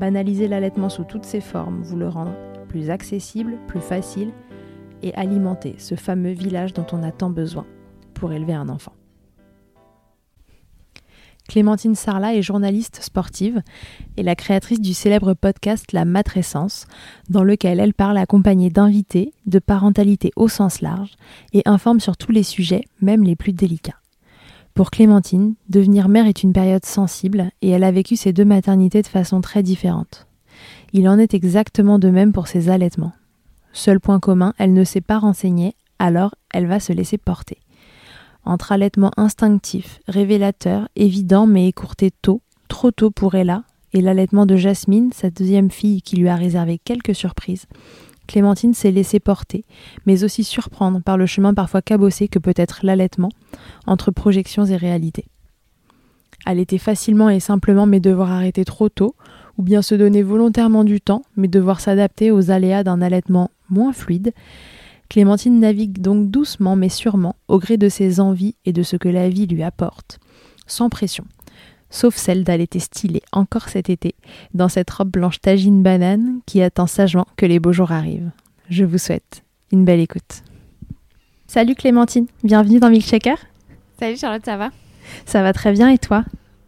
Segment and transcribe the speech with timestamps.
[0.00, 2.34] Banaliser l'allaitement sous toutes ses formes, vous le rendre
[2.68, 4.32] plus accessible, plus facile
[5.02, 7.66] et alimenter ce fameux village dont on a tant besoin
[8.14, 8.92] pour élever un enfant.
[11.48, 13.62] Clémentine Sarla est journaliste sportive
[14.16, 16.86] et la créatrice du célèbre podcast La Matrescence,
[17.30, 21.14] dans lequel elle parle accompagnée d'invités, de parentalité au sens large
[21.52, 24.00] et informe sur tous les sujets, même les plus délicats.
[24.76, 29.00] Pour Clémentine, devenir mère est une période sensible et elle a vécu ses deux maternités
[29.00, 30.26] de façon très différente.
[30.92, 33.14] Il en est exactement de même pour ses allaitements.
[33.72, 37.56] Seul point commun, elle ne s'est pas renseignée, alors elle va se laisser porter.
[38.44, 44.56] Entre allaitement instinctif, révélateur, évident mais écourté tôt, trop tôt pour Ella, et l'allaitement de
[44.56, 47.64] Jasmine, sa deuxième fille qui lui a réservé quelques surprises,
[48.26, 49.64] Clémentine s'est laissée porter,
[50.04, 53.30] mais aussi surprendre par le chemin parfois cabossé que peut être l'allaitement,
[53.86, 55.26] entre projections et réalités.
[56.44, 59.14] Allaiter facilement et simplement mais devoir arrêter trop tôt,
[59.58, 63.92] ou bien se donner volontairement du temps mais devoir s'adapter aux aléas d'un allaitement moins
[63.92, 64.32] fluide,
[65.08, 69.08] Clémentine navigue donc doucement mais sûrement au gré de ses envies et de ce que
[69.08, 70.18] la vie lui apporte,
[70.66, 71.24] sans pression,
[71.90, 74.14] sauf celle d'allaiter stylée encore cet été,
[74.54, 78.30] dans cette robe blanche tagine banane qui attend sagement que les beaux jours arrivent.
[78.70, 79.42] Je vous souhaite
[79.72, 80.42] une belle écoute.
[81.46, 83.36] Salut Clémentine, bienvenue dans Milkshaker.
[83.98, 84.70] Salut Charlotte, ça va?
[85.24, 86.24] Ça va très bien et toi?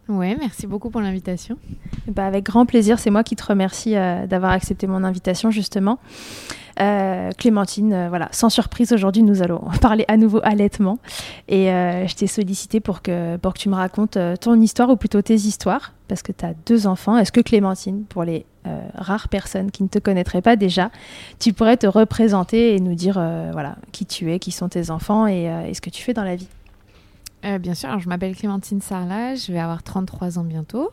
[0.09, 1.59] Ouais, merci beaucoup pour l'invitation.
[2.07, 5.99] Bah avec grand plaisir, c'est moi qui te remercie euh, d'avoir accepté mon invitation justement.
[6.81, 10.99] Euh, Clémentine, euh, voilà, sans surprise, aujourd'hui, nous allons parler à nouveau allaitement.
[11.49, 14.97] Et euh, je t'ai sollicité pour que, pour que tu me racontes ton histoire, ou
[14.97, 17.17] plutôt tes histoires, parce que tu as deux enfants.
[17.17, 18.47] Est-ce que Clémentine, pour les
[18.95, 20.91] rares personnes qui ne te connaîtraient pas déjà,
[21.39, 23.15] tu pourrais te représenter et nous dire
[23.53, 26.37] voilà, qui tu es, qui sont tes enfants et, ce que tu fais dans la
[26.37, 26.49] vie?
[27.43, 30.91] Bien sûr, alors je m'appelle Clémentine Sarla, je vais avoir 33 ans bientôt.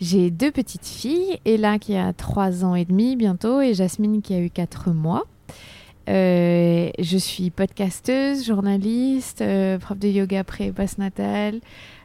[0.00, 4.34] J'ai deux petites filles, Ella qui a 3 ans et demi bientôt et Jasmine qui
[4.34, 5.24] a eu 4 mois.
[6.08, 9.44] je suis podcasteuse, journaliste,
[9.80, 11.60] prof de yoga pré et natal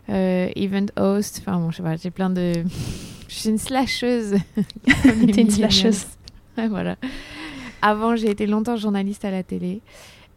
[0.09, 1.41] event host.
[1.41, 2.53] Enfin, bon, je sais pas, j'ai plein de.
[3.27, 4.35] je suis une slasheuse.
[5.03, 6.05] T'es une slasheuse.
[6.69, 6.97] voilà.
[7.81, 9.81] Avant, j'ai été longtemps journaliste à la télé.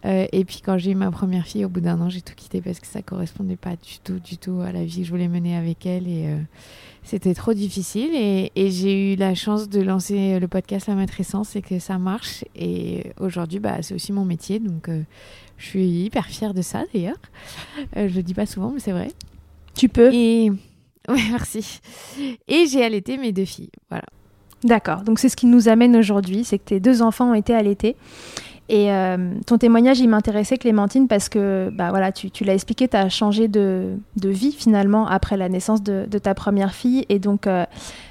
[0.04, 2.34] Euh, et puis quand j'ai eu ma première fille, au bout d'un an, j'ai tout
[2.34, 5.10] quitté parce que ça correspondait pas du tout, du tout à la vie que je
[5.10, 6.08] voulais mener avec elle.
[6.08, 6.38] Et euh,
[7.02, 8.10] c'était trop difficile.
[8.14, 12.44] Et, j'ai eu la chance de lancer le podcast La Maîtressence et que ça marche.
[12.54, 14.58] Et aujourd'hui, bah, c'est aussi mon métier.
[14.58, 15.02] Donc euh,
[15.58, 17.20] je suis hyper fière de ça d'ailleurs.
[17.94, 19.08] je le dis pas souvent, mais c'est vrai.
[19.74, 20.12] Tu peux.
[20.12, 20.50] Et
[21.08, 21.80] ouais, merci.
[22.48, 23.70] Et j'ai allaité mes deux filles.
[23.88, 24.04] Voilà.
[24.64, 25.02] D'accord.
[25.02, 27.96] Donc c'est ce qui nous amène aujourd'hui, c'est que tes deux enfants ont été allaités.
[28.70, 32.96] Et euh, ton témoignage, il m'intéressait, Clémentine, parce que bah, voilà, tu, l'as expliqué, tu
[32.96, 37.04] as changé de, vie finalement après la naissance de, ta première fille.
[37.08, 37.66] Et donc, euh,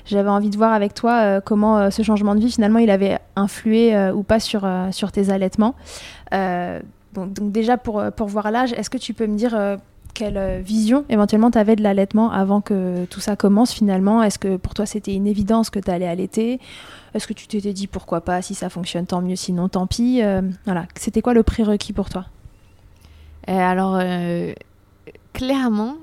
[0.06, 3.20] j'avais envie de voir avec toi euh, comment ce changement de vie, finalement, il avait
[3.38, 4.68] influé ou pas sur,
[5.14, 5.76] tes allaitements.
[6.34, 9.58] Donc, donc, déjà, pour, pour voir l'âge, est-ce que tu peux me dire
[10.14, 14.22] quelle vision éventuellement tu avais de l'allaitement avant que tout ça commence finalement?
[14.22, 16.60] Est-ce que pour toi c'était une évidence que tu allais allaiter?
[17.14, 19.36] Est-ce que tu t'étais dit pourquoi pas Si ça fonctionne, tant mieux.
[19.36, 20.22] Sinon, tant pis.
[20.22, 20.88] Euh, voilà.
[20.96, 22.26] C'était quoi le prérequis pour toi?
[23.50, 24.54] Euh, Alors, euh,
[25.34, 25.98] clairement,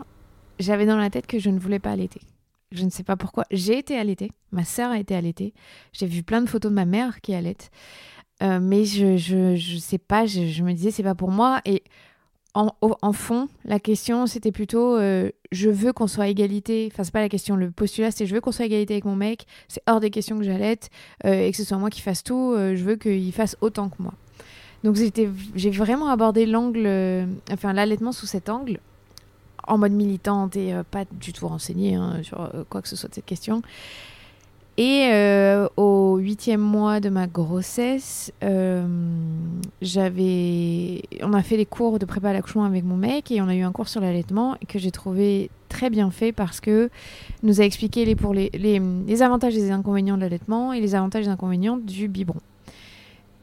[0.59, 2.21] j'avais dans la tête que je ne voulais pas allaiter.
[2.73, 3.45] Je ne sais pas pourquoi.
[3.51, 4.33] J'ai été allaitée.
[4.51, 5.55] Ma sœur a été allaitée.
[5.93, 7.71] J'ai vu plein de photos de ma mère qui allaite.
[8.41, 10.27] mais je, je, sais pas.
[10.27, 11.61] Je, je me disais, c'est pas pour moi.
[11.65, 11.85] Et
[12.55, 14.99] en, fond, la question, c'était plutôt
[15.53, 16.89] je veux qu'on soit égalité.
[16.93, 17.57] Enfin, c'est pas la question.
[17.57, 19.47] Le postulat, c'est je veux qu'on soit égalité avec mon mec.
[19.69, 20.91] C'est hors des questions que j'allaite
[21.25, 22.53] euh, et que ce soit moi qui fasse tout.
[22.55, 24.13] Euh, je veux qu'il fasse autant que moi.
[24.85, 26.89] Donc, j'ai vraiment abordé l'angle,
[27.51, 28.79] enfin, l'allaitement sous cet angle,
[29.67, 33.15] en mode militante et pas du tout renseignée hein, sur quoi que ce soit de
[33.15, 33.63] cette question.
[36.37, 38.87] Euh, huitième mois de ma grossesse, euh,
[39.81, 43.49] j'avais, on a fait des cours de prépa à l'accouchement avec mon mec et on
[43.49, 46.91] a eu un cours sur l'allaitement que j'ai trouvé très bien fait parce que
[47.43, 50.95] nous a expliqué les, pour les, les, avantages et les inconvénients de l'allaitement et les
[50.95, 52.41] avantages et les inconvénients du biberon.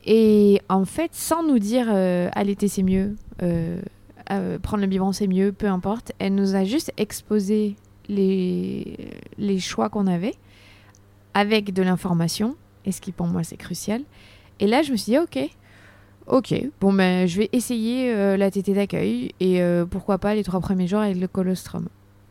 [0.05, 5.51] Et en fait, sans nous dire euh, allaiter c'est mieux, prendre le biberon c'est mieux,
[5.51, 7.75] peu importe, elle nous a juste exposé
[8.07, 8.97] les,
[9.39, 10.35] les choix qu'on avait
[11.33, 14.01] avec de l'information, et ce qui pour moi c'est crucial.
[14.59, 15.39] Et là, je me suis dit, ok,
[16.27, 20.43] ok, bon ben je vais essayer euh, la tétée d'accueil et euh, pourquoi pas les
[20.43, 21.87] trois premiers jours avec le colostrum.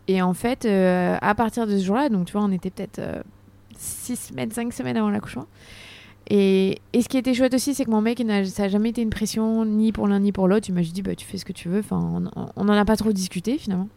[0.08, 3.00] Et en fait, euh, à partir de ce jour-là, donc tu vois, on était peut-être
[3.76, 5.46] 6 semaines, 5 semaines avant l'accouchement.
[6.28, 9.02] Et, et, ce qui était chouette aussi, c'est que mon mec, ça n'a jamais été
[9.02, 10.68] une pression ni pour l'un ni pour l'autre.
[10.68, 11.80] Il m'a juste dit, bah, tu fais ce que tu veux.
[11.80, 12.22] Enfin,
[12.56, 13.88] on n'en a pas trop discuté finalement.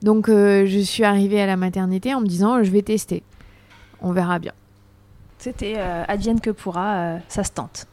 [0.00, 3.22] Donc, je suis arrivée à la maternité en me disant, je vais tester
[4.02, 4.52] on verra bien.
[5.42, 7.88] C'était euh, advienne que pourra, euh, ça se tente.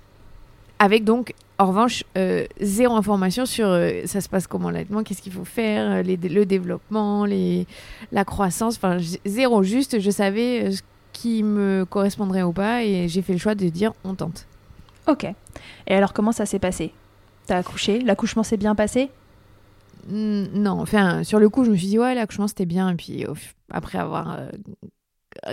[0.78, 3.66] Avec donc, en revanche, euh, zéro information sur
[4.06, 7.66] ça se passe comment l'allaitement, qu'est-ce qu'il faut faire, le développement, les,
[8.12, 13.24] la croissance, enfin zéro, juste je savais ce qui me correspondrait ou pas et j'ai
[13.24, 14.46] fait le choix de dire on tente.
[15.08, 15.26] Ok.
[15.88, 16.94] Et alors comment ça s'est passé?
[17.48, 18.00] T'as accouché?
[18.00, 19.10] L'accouchement s'est bien passé?
[20.08, 23.26] Non, enfin sur le coup je me suis dit ouais l'accouchement c'était bien et puis
[23.72, 24.38] après avoir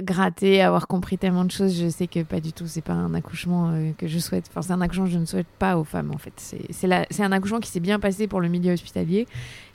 [0.03, 3.15] gratter, avoir compris tellement de choses, je sais que pas du tout, c'est pas un
[3.15, 4.47] accouchement euh, que je souhaite.
[4.51, 6.33] Enfin, c'est un accouchement que je ne souhaite pas aux femmes, en fait.
[6.71, 9.27] C'est un accouchement qui s'est bien passé pour le milieu hospitalier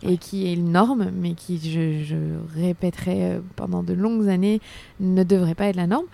[0.03, 4.62] et qui est une norme, mais qui, je, je répéterai euh, pendant de longues années,
[5.00, 6.07] ne devrait pas être la norme.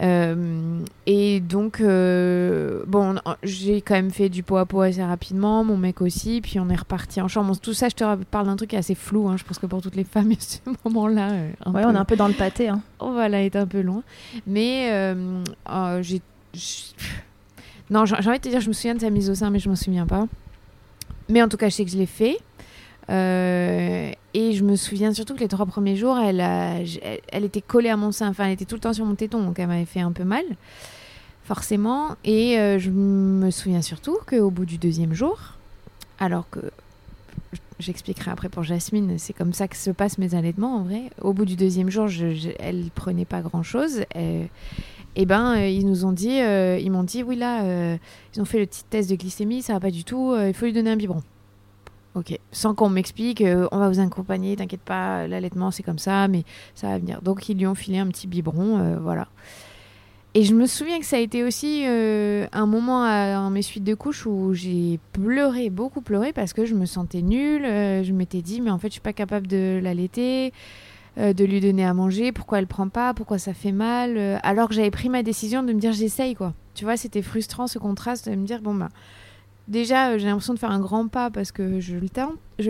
[0.00, 5.64] Euh, et donc, euh, bon, j'ai quand même fait du pot à pot assez rapidement,
[5.64, 7.56] mon mec aussi, puis on est reparti en chambre.
[7.58, 9.96] tout ça, je te parle d'un truc assez flou, hein, je pense que pour toutes
[9.96, 11.32] les femmes, ce moment-là.
[11.32, 12.68] Euh, ouais, on est un peu dans le pâté.
[12.68, 12.80] Hein.
[13.00, 14.02] On va là être un peu loin.
[14.46, 15.14] Mais
[15.70, 16.20] oh, j'ai.
[17.90, 19.58] Non, j'ai envie de te dire, je me souviens de sa mise au sein, mais
[19.58, 20.26] je m'en souviens pas.
[21.28, 22.38] Mais en tout cas, je sais que je l'ai fait.
[23.10, 26.40] Euh, et je me souviens surtout que les trois premiers jours, elle,
[27.44, 29.58] était collée à mon sein, enfin elle était tout le temps sur mon téton, donc
[29.58, 30.44] elle m'avait fait un peu mal,
[31.44, 32.16] forcément.
[32.24, 35.38] Et euh, je me souviens surtout qu'au bout du deuxième jour,
[36.18, 36.60] alors que
[37.78, 41.10] j'expliquerai après pour Jasmine, c'est comme ça que se passent mes allaitements en vrai.
[41.20, 44.04] Au bout du deuxième jour, je, elle prenait pas grand chose.
[44.14, 44.48] Et,
[45.14, 47.96] et ben, euh, ils nous ont dit, ils m'ont dit, oui là,
[48.34, 50.64] ils ont fait le petit test de glycémie, ça va pas du tout, il faut
[50.64, 51.22] lui donner un biberon.
[52.14, 56.28] Ok, sans qu'on m'explique, euh, on va vous accompagner, t'inquiète pas, l'allaitement c'est comme ça,
[56.28, 57.22] mais ça va venir.
[57.22, 59.28] Donc ils lui ont filé un petit biberon, euh, voilà.
[60.34, 63.84] Et je me souviens que ça a été aussi euh, un moment à, mes suites
[63.84, 67.64] de couches où j'ai pleuré, beaucoup pleuré, parce que je me sentais nulle.
[67.64, 70.54] je m'étais dit, mais en fait, je suis pas capable de l'allaiter,
[71.18, 72.32] de lui donner à manger.
[72.32, 75.70] Pourquoi elle prend pas Pourquoi ça fait mal Alors que j'avais pris ma décision de
[75.70, 76.54] me dire, j'essaye, quoi.
[76.74, 78.88] Tu vois, c'était frustrant ce contraste de me dire, bon, bah,
[79.68, 82.08] déjà, euh, j'ai l'impression de faire un grand pas parce que je le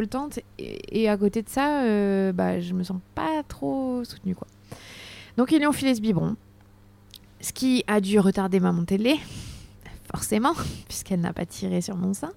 [0.06, 4.46] tente, et, à côté de ça, euh, bah, je me sens pas trop soutenue, quoi.
[5.36, 6.36] Donc, ils lui ont filé ce biberon,
[7.40, 9.18] ce qui a dû retarder ma montée de lait,
[10.12, 10.54] forcément,
[10.88, 12.32] puisqu'elle n'a pas tiré sur mon sein.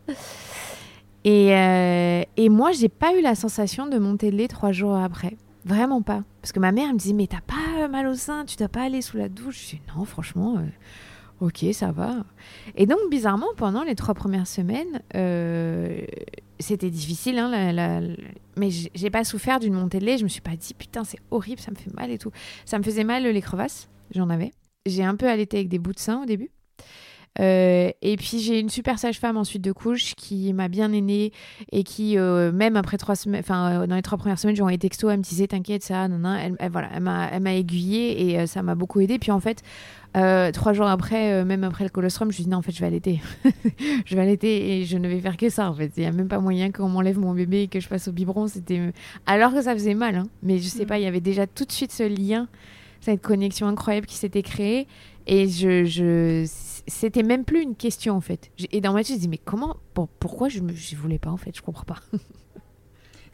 [1.23, 4.95] Et, euh, et moi, j'ai pas eu la sensation de monter de lait trois jours
[4.95, 5.35] après.
[5.65, 6.23] Vraiment pas.
[6.41, 8.83] Parce que ma mère me disait, mais t'as pas mal au sein, tu dois pas
[8.83, 9.63] aller sous la douche.
[9.63, 10.67] Je dis, non, franchement, euh,
[11.41, 12.23] ok, ça va.
[12.75, 16.01] Et donc, bizarrement, pendant les trois premières semaines, euh,
[16.59, 18.01] c'était difficile, hein, la,
[18.57, 20.17] mais j'ai pas souffert d'une montée de lait.
[20.17, 22.31] Je me suis pas dit, putain, c'est horrible, ça me fait mal et tout.
[22.65, 24.51] Ça me faisait mal les crevasses, j'en avais.
[24.85, 26.51] J'ai un peu allaité avec des bouts de sein au début.
[27.41, 31.33] Euh, et puis j'ai une super sage-femme ensuite de couche qui m'a bien aînée
[31.73, 34.77] et qui, euh, même après trois semaines, enfin dans les trois premières semaines, j'ai envoyé
[34.77, 38.35] texto, elle me disait t'inquiète ça, non, non, elle, voilà, elle m'a, elle m'a aiguillée
[38.35, 39.19] et ça m'a beaucoup aidé.
[39.19, 39.63] Puis en fait,
[40.51, 42.79] trois jours après, même après le colostrum, je me suis dit non en fait je
[42.79, 43.21] vais allaiter,
[44.05, 45.91] je vais allaiter et je ne vais faire que ça en fait.
[45.97, 48.11] Il n'y a même pas moyen qu'on m'enlève mon bébé et que je passe au
[48.11, 48.47] biberon.
[48.47, 48.93] C'était
[49.25, 50.27] alors que ça faisait mal, hein.
[50.43, 50.87] mais je sais mm.
[50.87, 52.47] pas, il y avait déjà tout de suite ce lien,
[53.01, 54.87] cette connexion incroyable qui s'était créée
[55.27, 56.45] et je, je
[56.87, 58.51] c'était même plus une question en fait.
[58.71, 59.77] Et dans ma tête, je dis mais comment,
[60.19, 61.99] pourquoi je ne voulais pas en fait, je comprends pas.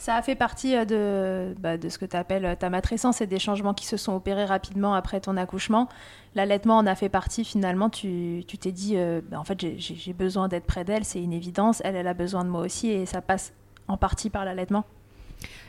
[0.01, 3.22] Ça a fait partie euh, de, bah, de ce que tu appelles euh, ta matrescence
[3.22, 5.88] et des changements qui se sont opérés rapidement après ton accouchement.
[6.34, 7.88] L'allaitement en a fait partie finalement.
[7.88, 11.84] Tu t'es dit, euh, bah, en fait, j'ai besoin d'être près d'elle, c'est une évidence.
[11.86, 13.53] Elle, elle a besoin de moi aussi et ça passe
[13.88, 14.86] en partie par l'allaitement.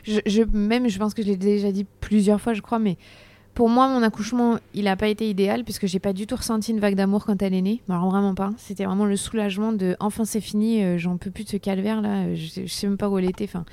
[0.01, 2.97] Je, je, même, je pense que je l'ai déjà dit plusieurs fois, je crois, mais
[3.53, 6.71] pour moi, mon accouchement, il n'a pas été idéal puisque j'ai pas du tout ressenti
[6.71, 7.83] une vague d'amour quand elle est née.
[7.87, 8.49] Alors vraiment pas.
[8.57, 12.33] C'était vraiment le soulagement de enfin c'est fini, j'en peux plus de ce calvaire là.
[12.33, 13.43] Je, ne sais même pas où elle était.
[13.43, 13.63] Enfin,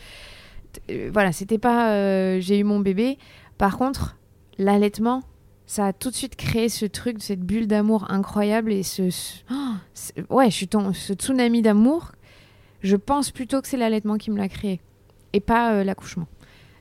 [1.12, 1.92] voilà, c'était pas.
[1.92, 3.18] Euh, j'ai eu mon bébé.
[3.58, 4.16] Par contre,
[4.58, 5.22] l'allaitement,
[5.66, 9.10] ça a tout de suite créé ce truc, cette bulle d'amour incroyable et ce,
[9.50, 12.12] oh, ouais, je suis ce tsunami d'amour.
[12.82, 14.80] Je pense plutôt que c'est l'allaitement qui me l'a créé
[15.32, 16.26] et pas l'accouchement.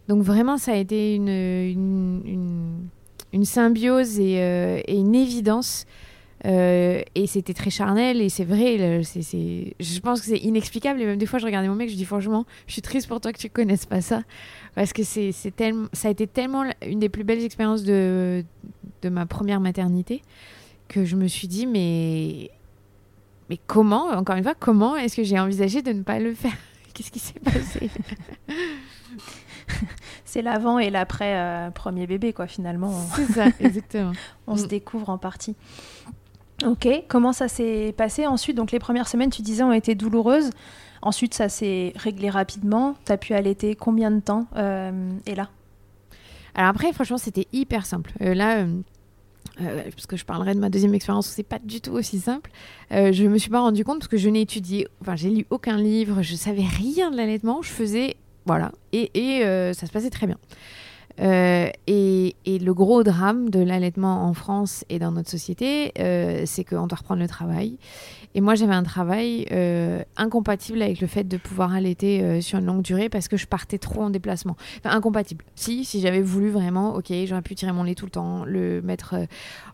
[0.09, 2.89] Donc vraiment, ça a été une,
[3.31, 5.85] une, symbiose euh, et, une évidence.
[6.45, 11.01] Euh, et c'était très charnel et c'est vrai, c'est, je pense que c'est inexplicable.
[11.01, 13.19] Et même des fois, je regardais mon mec, je dis franchement, je suis triste pour
[13.19, 14.23] toi que tu connaisses pas ça.
[14.75, 18.43] Parce que c'est, tellement, ça a été tellement une des plus belles expériences de,
[19.01, 20.21] de ma première maternité
[20.87, 22.51] que je me suis dit, mais,
[23.49, 26.57] mais comment, encore une fois, comment est-ce que j'ai envisagé de ne pas le faire?
[26.93, 27.89] Qu'est-ce qui s'est passé?
[30.25, 32.93] C'est l'avant et l'après euh, premier bébé, quoi, finalement.
[33.15, 34.11] C'est ça, exactement.
[34.47, 34.67] on se mm.
[34.67, 35.55] découvre en partie.
[36.65, 38.57] Ok, comment ça s'est passé ensuite?
[38.57, 40.49] Donc les premières semaines, tu disais, ont été douloureuses.
[41.01, 42.95] Ensuite, ça s'est réglé rapidement.
[43.05, 45.49] Tu as pu allaiter combien de temps euh, Et là?
[46.55, 48.11] Alors après, franchement, c'était hyper simple.
[48.21, 48.65] Euh, là,
[49.57, 52.49] parce que je parlerai de ma deuxième expérience, c'est pas du tout aussi simple.
[52.91, 55.77] je me suis pas rendu compte parce que je n'ai étudié, enfin, j'ai lu aucun
[55.77, 57.61] livre, je savais rien de l'allaitement.
[57.61, 58.15] Je faisais
[58.49, 58.71] voilà.
[58.93, 59.11] Et,
[59.43, 60.37] euh, ça se passait très bien.
[61.21, 66.63] Euh, et, le gros drame de l'allaitement en France et dans notre société, euh, c'est
[66.63, 67.77] qu'on doit reprendre le travail.
[68.35, 69.47] Et moi, j'avais un travail
[70.17, 73.79] incompatible avec le fait de pouvoir allaiter sur une longue durée parce que je partais
[73.79, 74.55] trop en déplacement.
[74.77, 75.43] Enfin, incompatible.
[75.55, 78.81] Si, si j'avais voulu vraiment, ok, j'aurais pu tirer mon lait tout le temps, le
[78.81, 79.15] mettre.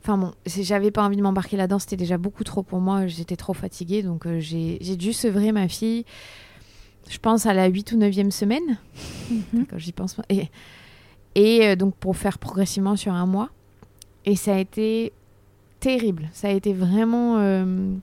[0.02, 3.36] Enfin bon, j'avais pas envie de m'embarquer là-dedans, c'était déjà beaucoup trop pour moi, j'étais
[3.36, 6.06] trop fatiguée, donc j'ai dû sevrer ma fille
[7.10, 8.78] je pense à la 8 ou 9e semaine,
[9.30, 9.66] mhm.
[9.70, 10.18] quand j'y pense.
[10.30, 10.50] Et,
[11.36, 13.50] et euh, donc pour faire progressivement sur un mois.
[14.26, 15.12] Et ça a été
[15.80, 16.30] terrible.
[16.34, 17.38] Ça a été vraiment...
[17.40, 17.94] Euh,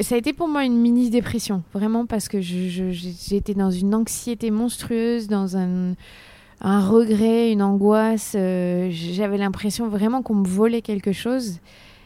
[0.00, 4.50] ça a été pour moi une mini dépression, vraiment parce que j'étais dans une anxiété
[4.50, 5.94] monstrueuse, dans un,
[6.62, 8.34] regret, une angoisse.
[8.34, 11.58] Euh, j'avais l'impression vraiment qu'on me volait quelque chose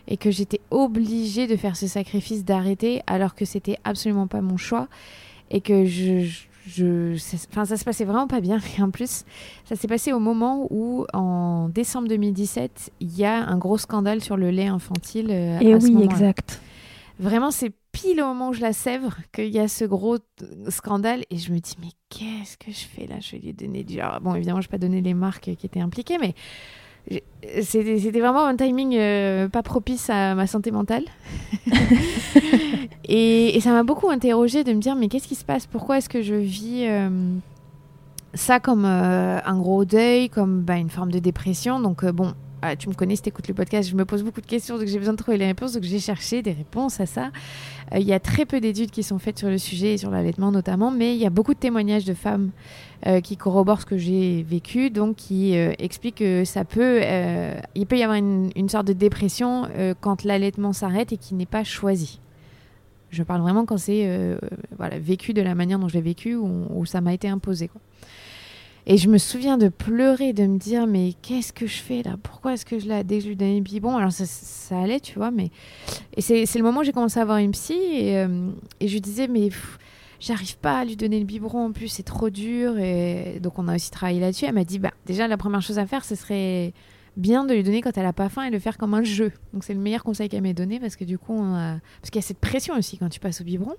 [0.09, 4.57] et que j'étais obligée de faire ce sacrifice d'arrêter alors que c'était absolument pas mon
[4.57, 4.89] choix
[5.51, 6.48] et que je,
[7.51, 8.59] enfin, ça se passait vraiment pas bien.
[8.79, 9.25] Et en plus,
[9.65, 14.23] ça s'est passé au moment où, en décembre 2017, il y a un gros scandale
[14.23, 15.29] sur le lait infantile.
[15.31, 16.61] Euh, et oui, exact.
[17.19, 20.19] Vraiment, c'est pile au moment où je la sèvre qu'il y a ce gros
[20.69, 21.25] scandale.
[21.31, 23.17] Et je me dis, mais qu'est-ce que je fais là?
[23.21, 23.99] Je vais lui donner du.
[24.23, 26.35] bon, évidemment, je ne vais pas donner les marques qui étaient impliquées, mais
[27.63, 31.05] c'était vraiment un timing euh, pas propice à ma santé mentale.
[33.09, 35.67] et, ça m'a beaucoup interrogée de me dire mais qu'est-ce qui se passe?
[35.67, 37.09] Pourquoi est-ce que je vis euh,
[38.35, 41.81] ça comme euh, un gros deuil, comme bah, une forme de dépression?
[41.81, 44.47] Donc bon, ah, tu me connais, si écoutes le podcast, je me pose beaucoup de
[44.47, 47.31] questions, donc j'ai besoin de trouver les réponses, donc j'ai cherché des réponses à ça.
[47.95, 50.11] Euh, il y a très peu d'études qui sont faites sur le sujet, et sur
[50.11, 52.51] l'allaitement notamment, mais il y a beaucoup de témoignages de femmes
[53.07, 57.01] euh, qui corroborent ce que j'ai vécu, donc qui euh, expliquent que ça peut,
[57.75, 59.69] il peut y avoir une, sorte de dépression
[60.01, 62.21] quand l'allaitement s'arrête et qui n'est pas choisi.
[63.11, 64.37] Je parle vraiment quand c'est
[64.77, 67.71] voilà, vécu de la manière dont je l'ai vécu ou, ça m'a été imposé.
[68.91, 72.17] Et je me souviens de pleurer, de me dire, mais qu'est-ce que je fais là?
[72.23, 73.63] Pourquoi est-ce que je la dès que je lui donnais
[73.99, 75.51] Alors ça, ça, allait, tu vois, mais.
[76.17, 78.49] Et c'est le moment où j'ai commencé à avoir une psy et, euh,
[78.81, 79.51] je lui disais, mais
[80.21, 82.79] j'arrive pas à lui donner le biberon en plus, c'est trop dur.
[82.79, 84.47] Et donc on a aussi travaillé là-dessus.
[84.47, 86.73] Elle m'a dit, bah déjà, la première chose à faire, ce serait
[87.19, 89.33] bien de lui donner quand elle a pas faim et le faire comme un jeu.
[89.53, 92.25] Donc c'est le meilleur conseil qu'elle m'ait donné parce que du coup, parce qu'il y
[92.25, 93.75] a cette pression aussi quand tu passes au biberon.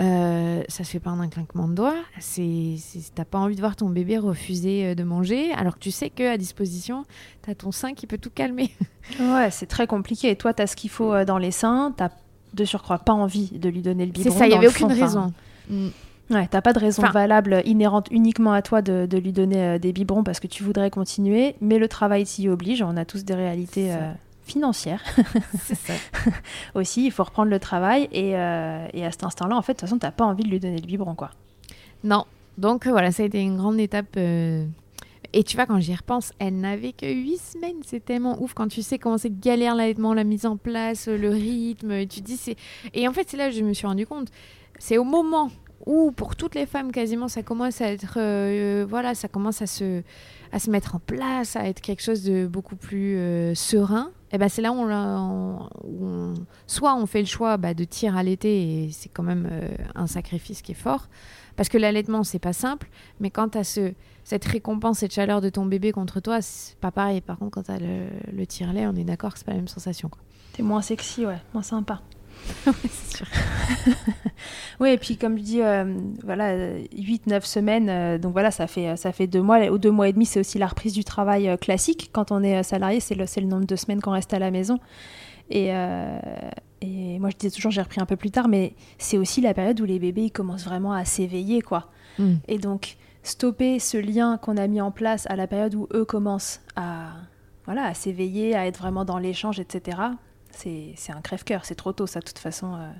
[0.00, 1.96] Euh, ça se fait pas en un clinquement de doigts.
[2.18, 2.76] C'est,
[3.14, 6.10] t'as pas envie de voir ton bébé refuser euh, de manger, alors que tu sais
[6.10, 7.04] que à disposition,
[7.42, 8.70] t'as ton sein qui peut tout calmer.
[9.20, 10.30] ouais, c'est très compliqué.
[10.30, 11.92] Et toi, t'as ce qu'il faut euh, dans les seins.
[11.96, 12.10] T'as
[12.54, 14.32] de surcroît pas envie de lui donner le biberon.
[14.32, 14.46] C'est ça.
[14.46, 15.32] Il y avait aucune raison.
[15.68, 15.88] Mm.
[16.30, 19.92] Ouais, t'as pas de raison valable inhérente uniquement à toi de, de lui donner des
[19.92, 22.82] biberons parce que tu voudrais continuer, mais le travail s'y oblige.
[22.82, 23.92] On a tous des réalités
[24.50, 25.02] financière.
[26.74, 29.78] Aussi, il faut reprendre le travail et, euh, et à cet instant-là, en fait, de
[29.78, 31.30] toute façon, tu n'as pas envie de lui donner le biberon, quoi.
[32.02, 32.24] Non.
[32.58, 34.14] Donc euh, voilà, ça a été une grande étape.
[34.16, 34.66] Euh,
[35.32, 37.76] et tu vois, quand j'y repense, elle n'avait que 8 semaines.
[37.86, 41.30] C'est tellement ouf quand tu sais comment c'est galère l'allaitement, la mise en place, le
[41.30, 41.92] rythme.
[41.92, 42.56] Et tu dis, c'est.
[42.92, 44.28] Et en fait, c'est là que je me suis rendu compte.
[44.78, 45.50] C'est au moment
[45.86, 48.84] où, pour toutes les femmes, quasiment, ça commence à être.
[48.84, 50.02] voilà, ça commence à se,
[50.50, 54.48] à se mettre en place, à être quelque chose de beaucoup plus serein eh ben
[54.48, 56.34] c'est là où,
[56.66, 59.68] soit on fait le choix bah, de tirer à l'été et c'est quand même euh,
[59.94, 61.08] un sacrifice qui est fort
[61.56, 63.92] parce que l'allaitement c'est pas simple mais quand as ce,
[64.24, 67.64] cette récompense cette chaleur de ton bébé contre toi c'est pas pareil par contre quand
[67.64, 70.20] tu as le, le tire-lait on est d'accord que c'est pas la même sensation quoi.
[70.52, 72.19] T'es moins sexy ouais moins sympa c'est.
[74.80, 78.96] oui, et puis comme je dis, euh, voilà, 8-9 semaines, euh, donc voilà, ça fait,
[78.96, 79.66] ça fait deux mois.
[79.66, 82.10] Ou deux mois et demi, c'est aussi la reprise du travail euh, classique.
[82.12, 84.78] Quand on est salarié, c'est le, le nombre de semaines qu'on reste à la maison.
[85.52, 85.70] Et,
[86.80, 89.52] et moi, je disais toujours, j'ai repris un peu plus tard, mais c'est aussi la
[89.52, 91.88] période où les bébés ils commencent vraiment à s'éveiller, quoi.
[92.20, 92.34] Mm.
[92.46, 96.04] Et donc, stopper ce lien qu'on a mis en place à la période où eux
[96.04, 97.14] commencent à,
[97.64, 99.98] voilà, à s'éveiller, à être vraiment dans l'échange, etc
[100.52, 101.64] c'est un crève-cœur.
[101.64, 102.74] C'est trop tôt, ça, de toute façon.
[102.74, 102.90] Euh,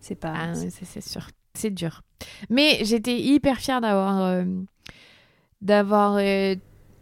[0.00, 0.34] c'est pas.
[0.36, 1.28] Ah, c'est sûr.
[1.54, 2.02] C'est dur.
[2.48, 4.44] Mais j'étais hyper fière d'avoir euh,
[5.60, 6.54] d'avoir euh,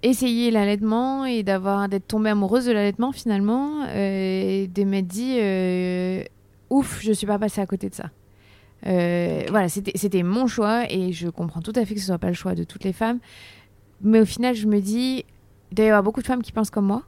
[0.03, 5.39] essayé l'allaitement et d'avoir d'être tombée amoureuse de l'allaitement finalement et de m'être dit
[6.69, 8.11] ouf, je suis pas passée à côté de ça.
[8.83, 12.35] Voilà, c'était mon choix et je comprends tout à fait que ce soit pas le
[12.35, 13.21] choix de toutes les femmes.
[14.01, 15.25] Mais au final, je me dis,
[15.71, 17.03] il doit y avoir beaucoup de femmes qui pensent comme moi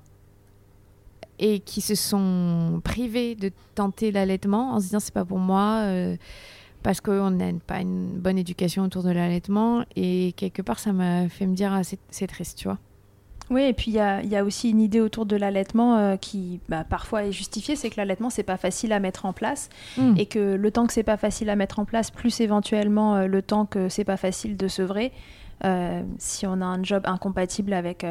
[1.42, 5.80] et qui se sont privés de tenter l'allaitement en se disant c'est pas pour moi
[5.82, 6.16] euh,
[6.84, 9.84] parce qu'on n'a pas une bonne éducation autour de l'allaitement.
[9.96, 12.78] Et quelque part ça m'a fait me dire ah, c'est triste tu vois.
[13.50, 16.16] Oui, et puis il y a, y a, aussi une idée autour de l'allaitement euh,
[16.16, 19.68] qui bah, parfois est justifiée, c'est que l'allaitement c'est pas facile à mettre en place.
[19.98, 20.14] Hmm.
[20.16, 23.26] et que le temps que c'est pas facile à mettre en place, plus éventuellement euh,
[23.26, 25.12] le temps que c'est pas facile de sevrer,
[26.18, 28.04] si on a un job incompatible avec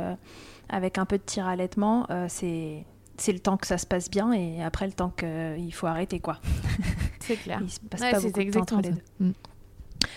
[0.70, 2.86] avec un peu de tir allaitement, c'est
[3.18, 5.88] c'est le temps que ça se passe bien et après le temps qu'il euh, faut
[5.88, 6.40] arrêter quoi.
[7.20, 7.60] C'est clair.
[7.64, 9.02] Il se passe pas beaucoup de temps entre les deux.
[9.20, 9.32] Mm.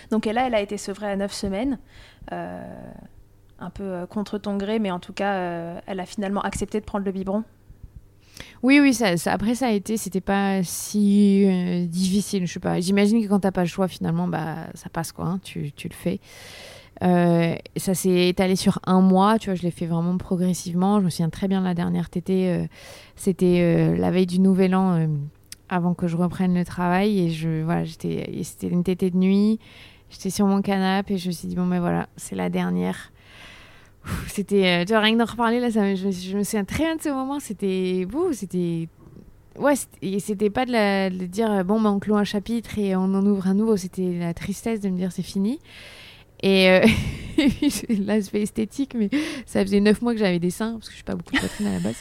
[0.09, 1.77] Donc là, elle a été sevrée à 9 semaines,
[2.31, 2.63] euh,
[3.59, 6.85] un peu euh, contre ton gré, mais en tout cas, elle a finalement accepté de
[6.85, 7.43] prendre le biberon.
[8.63, 11.45] Oui, oui, ça, après ça a été, c'était pas si
[11.87, 12.79] difficile, je sais pas.
[12.79, 15.87] J'imagine que quand t'as pas le choix, finalement, bah ça passe quoi, hein, tu, tu,
[15.87, 16.19] le fais.
[17.03, 20.99] Euh, ça s'est étalé sur un mois, tu vois, je l'ai fait vraiment progressivement.
[20.99, 22.65] Je me souviens très bien de la dernière tétée, euh,
[23.15, 25.07] c'était euh, la veille du Nouvel An,
[25.67, 27.19] avant que je reprenne le travail.
[27.19, 29.59] Et je, voilà, c'était une tétée de nuit.
[30.09, 33.11] J'étais sur mon canapé et je me suis dit, bon, mais voilà, c'est la dernière.
[34.27, 37.09] C'était, tu vois, rien que d'en reparler, là, je, me souviens très bien de ce
[37.09, 37.39] moment.
[37.39, 38.87] C'était, beau, c'était
[39.57, 39.73] ouais,
[40.19, 43.55] c'était pas de, dire bon, bah, on clôt un chapitre et on en ouvre un
[43.55, 43.75] nouveau.
[43.75, 45.59] C'était la tristesse de me dire c'est fini.
[46.45, 46.85] Et euh,
[48.05, 49.09] l'aspect esthétique, mais
[49.47, 51.39] ça faisait neuf mois que j'avais des seins, parce que je suis pas beaucoup de
[51.39, 51.95] poitrine à la base.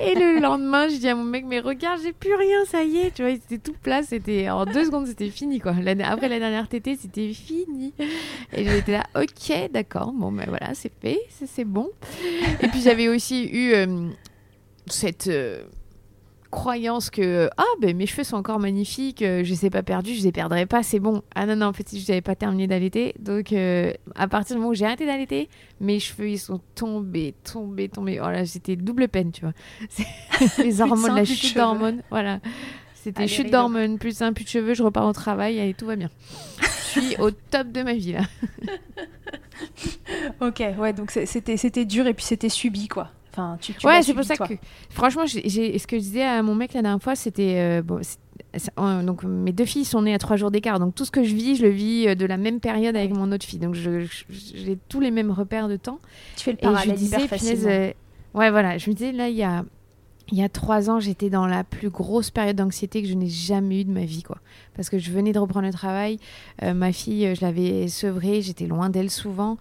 [0.00, 2.96] Et le lendemain, je dis à mon mec, mais regarde, j'ai plus rien, ça y
[2.96, 5.72] est, tu vois, c'était tout plat, c'était en deux secondes, c'était fini, quoi.
[5.72, 7.94] Après la dernière tétée, c'était fini.
[8.52, 11.88] Et j'étais là, ok, d'accord, bon, ben voilà, c'est fait, c'est bon.
[12.60, 14.08] Et puis j'avais aussi eu euh,
[14.86, 15.28] cette.
[15.28, 15.62] Euh,
[16.50, 20.14] croyance que ah ben mes cheveux sont encore magnifiques, euh, je les ai pas perdus,
[20.14, 21.22] je les perdrai pas, c'est bon.
[21.34, 24.60] Ah non non, en fait je n'avais pas terminé d'allaiter, donc euh, à partir du
[24.60, 25.48] moment où j'ai arrêté d'allaiter,
[25.80, 28.20] mes cheveux ils sont tombés, tombés, tombés.
[28.20, 29.52] Oh là c'était double peine, tu vois.
[30.58, 32.40] les hormones, la chute d'hormones, voilà.
[32.94, 35.96] C'était chute d'hormones, plus un plus de cheveux, je repars au travail et tout va
[35.96, 36.10] bien.
[36.60, 38.22] je suis au top de ma vie là.
[40.40, 43.10] ok, ouais, donc c'était c'était dur et puis c'était subi quoi.
[43.36, 44.54] Enfin, tu, ouais, c'est pour ça que
[44.88, 48.00] franchement, j'ai ce que je disais à mon mec la dernière fois, c'était euh, bon,
[49.04, 51.34] donc mes deux filles sont nées à trois jours d'écart, donc tout ce que je
[51.34, 54.78] vis, je le vis euh, de la même période avec mon autre fille, donc j'ai
[54.88, 55.98] tous les mêmes repères de temps.
[56.36, 57.68] Tu fais le parallèle et je disais, facilement.
[57.68, 57.92] Euh,
[58.32, 59.64] ouais, voilà, je me disais là, il y a
[60.32, 63.28] il y a trois ans, j'étais dans la plus grosse période d'anxiété que je n'ai
[63.28, 64.38] jamais eue de ma vie, quoi.
[64.74, 66.18] Parce que je venais de reprendre le travail,
[66.62, 69.56] ma fille, je l'avais sevrée, j'étais loin d'elle souvent.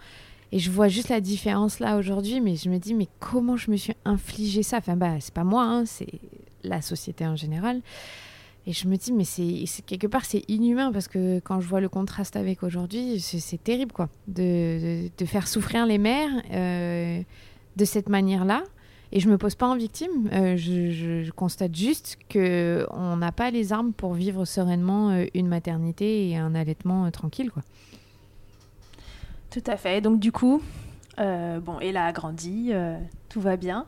[0.52, 3.72] Et je vois juste la différence là aujourd'hui, mais je me dis, mais comment je
[3.72, 4.78] me suis infligé ça?
[4.78, 6.20] Enfin, bah, c'est pas moi, hein, c'est
[6.64, 7.82] la société en général.
[8.68, 11.82] Et je me dis, mais c'est quelque part, c'est inhumain parce que quand je vois
[11.82, 14.10] le contraste avec aujourd'hui, c'est terrible, quoi.
[14.28, 17.22] De, faire souffrir les mères euh,
[17.76, 18.64] de cette manière-là.
[19.12, 20.30] Et je me pose pas en victime.
[20.34, 25.26] Euh, je, je, constate juste que on n'a pas les armes pour vivre sereinement euh,
[25.36, 27.62] une maternité et un allaitement tranquille, quoi.
[29.56, 30.02] Tout à fait.
[30.02, 30.62] Donc du coup,
[31.18, 33.86] euh, bon, Ella a grandi, euh, tout va bien.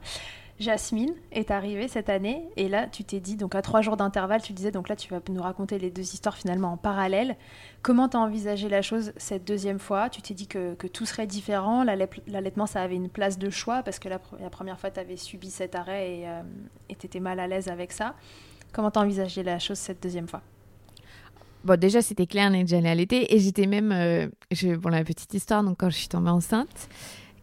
[0.62, 4.41] Jasmine est arrivée cette année et là tu t'es dit donc à trois jours d'intervalle
[4.41, 7.36] tu disais donc là tu vas nous raconter les deux histoires finalement en parallèle
[7.84, 10.10] comment tu as envisagé la chose cette deuxième fois?
[10.10, 13.99] Tu t'es dit que, tout serait différent l'allaitement ça avait une place de choix parce
[13.99, 14.17] que la,
[14.49, 16.41] première fois tu avais subi cet arrêt et euh,
[16.97, 18.15] tu étais mal à l'aise avec ça
[18.71, 20.41] comment tu as envisagé la chose cette deuxième fois?
[21.63, 23.36] Bon, déjà, c'était clair, à l'été.
[23.36, 23.91] Et j'étais même.
[23.91, 26.89] Euh, je, bon, la petite histoire, donc quand je suis tombée enceinte,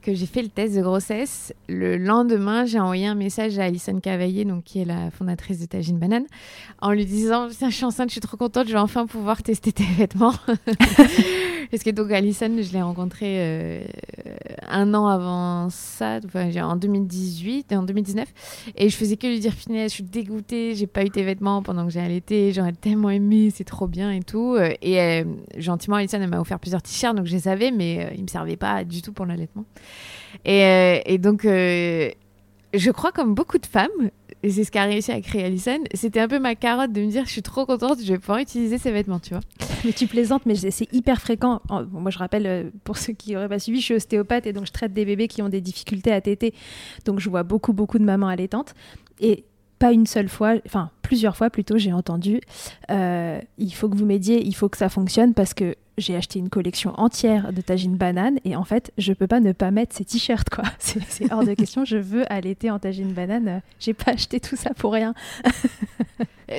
[0.03, 3.99] que j'ai fait le test de grossesse, le lendemain, j'ai envoyé un message à Alison
[4.01, 6.27] Cavaillé, donc, qui est la fondatrice de Tagine Banane,
[6.81, 9.43] en lui disant Tiens, je suis enceinte, je suis trop contente, je vais enfin pouvoir
[9.43, 10.35] tester tes vêtements.
[11.71, 13.85] Parce que donc Alison, je l'ai rencontrée euh,
[14.69, 18.29] un an avant ça, en 2018 et en 2019.
[18.77, 21.63] Et je faisais que lui dire Finesse, je suis dégoûtée, j'ai pas eu tes vêtements
[21.63, 24.57] pendant que j'ai allaité, j'aurais tellement aimé, c'est trop bien et tout.
[24.83, 25.25] Et euh,
[25.57, 28.29] gentiment, Alison, elle m'a offert plusieurs t-shirts, donc je les avais, mais euh, ils me
[28.29, 29.65] servaient pas du tout pour l'allaitement.
[30.45, 31.43] Et, donc,
[32.75, 34.11] je crois comme beaucoup de femmes,
[34.45, 37.07] et c'est ce qu'a réussi à créer Alison, c'était un peu ma carotte de me
[37.07, 39.41] dire je suis trop contente, je vais pouvoir utiliser ces vêtements, tu vois.
[39.87, 41.63] Mais tu plaisantes, mais c'est hyper fréquent.
[41.91, 44.67] moi, je rappelle, euh, pour ceux qui n'auraient pas suivi, je suis ostéopathe et donc
[44.67, 46.53] je traite des bébés qui ont des difficultés à téter.
[47.07, 48.75] Donc je vois beaucoup, beaucoup de mamans allaitantes.
[49.19, 49.45] Et
[49.85, 52.41] pas une seule fois, enfin plusieurs fois plutôt, j'ai entendu
[52.91, 56.39] euh, il faut que vous m'aidiez, il faut que ça fonctionne parce que j'ai acheté
[56.39, 59.95] une collection entière de tagine banane et en fait, je peux pas ne pas mettre
[59.95, 60.65] ces t-shirts quoi.
[60.79, 61.85] C'est hors de question.
[61.85, 63.61] Je veux allaiter en tagine banane.
[63.79, 65.13] J'ai pas acheté tout ça pour rien.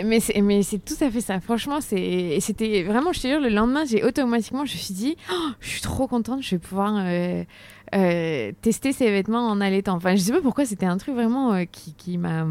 [0.03, 1.39] mais c'est mais c'est tout à fait ça.
[1.39, 3.11] Franchement, c'est c'était vraiment.
[3.11, 6.07] Je te jure, le lendemain, j'ai automatiquement, je me suis dit, oh, je suis trop
[6.07, 6.43] contente.
[6.43, 7.43] Je vais pouvoir euh,
[7.93, 9.95] euh, tester ces vêtements en allaitant.
[9.95, 10.65] Enfin, je sais pas pourquoi.
[10.65, 12.45] C'était un truc vraiment euh, qui m'a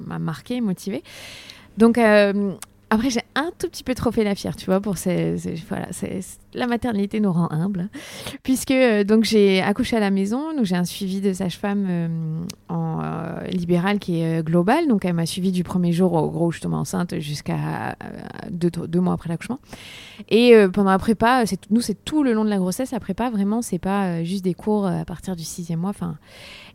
[0.00, 1.02] m'a marqué, motivé.
[1.78, 5.36] Donc, après, j'ai un tout petit peu trop fait la fière, tu vois, pour ces,
[5.68, 5.88] voilà,
[6.54, 7.88] la maternité nous rend humble,
[8.42, 12.08] puisque euh, donc j'ai accouché à la maison, donc j'ai un suivi de sage-femme euh,
[12.70, 16.60] euh, libéral qui est global, donc elle m'a suivi du premier jour au gros je
[16.60, 17.96] tombais enceinte jusqu'à
[18.50, 19.60] deux, mois après l'accouchement,
[20.28, 23.62] et pendant la prépa, nous c'est tout le long de la grossesse, la prépa vraiment
[23.62, 25.92] c'est pas juste des cours à partir du sixième mois,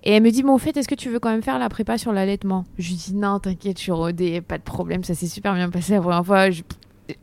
[0.03, 1.67] et elle me dit, bon, au fait, est-ce que tu veux quand même faire la
[1.67, 2.65] prépa sur l'allaitement?
[2.77, 5.69] Je lui dis, non, t'inquiète, je suis rodée, pas de problème, ça s'est super bien
[5.69, 6.47] passé la première fois.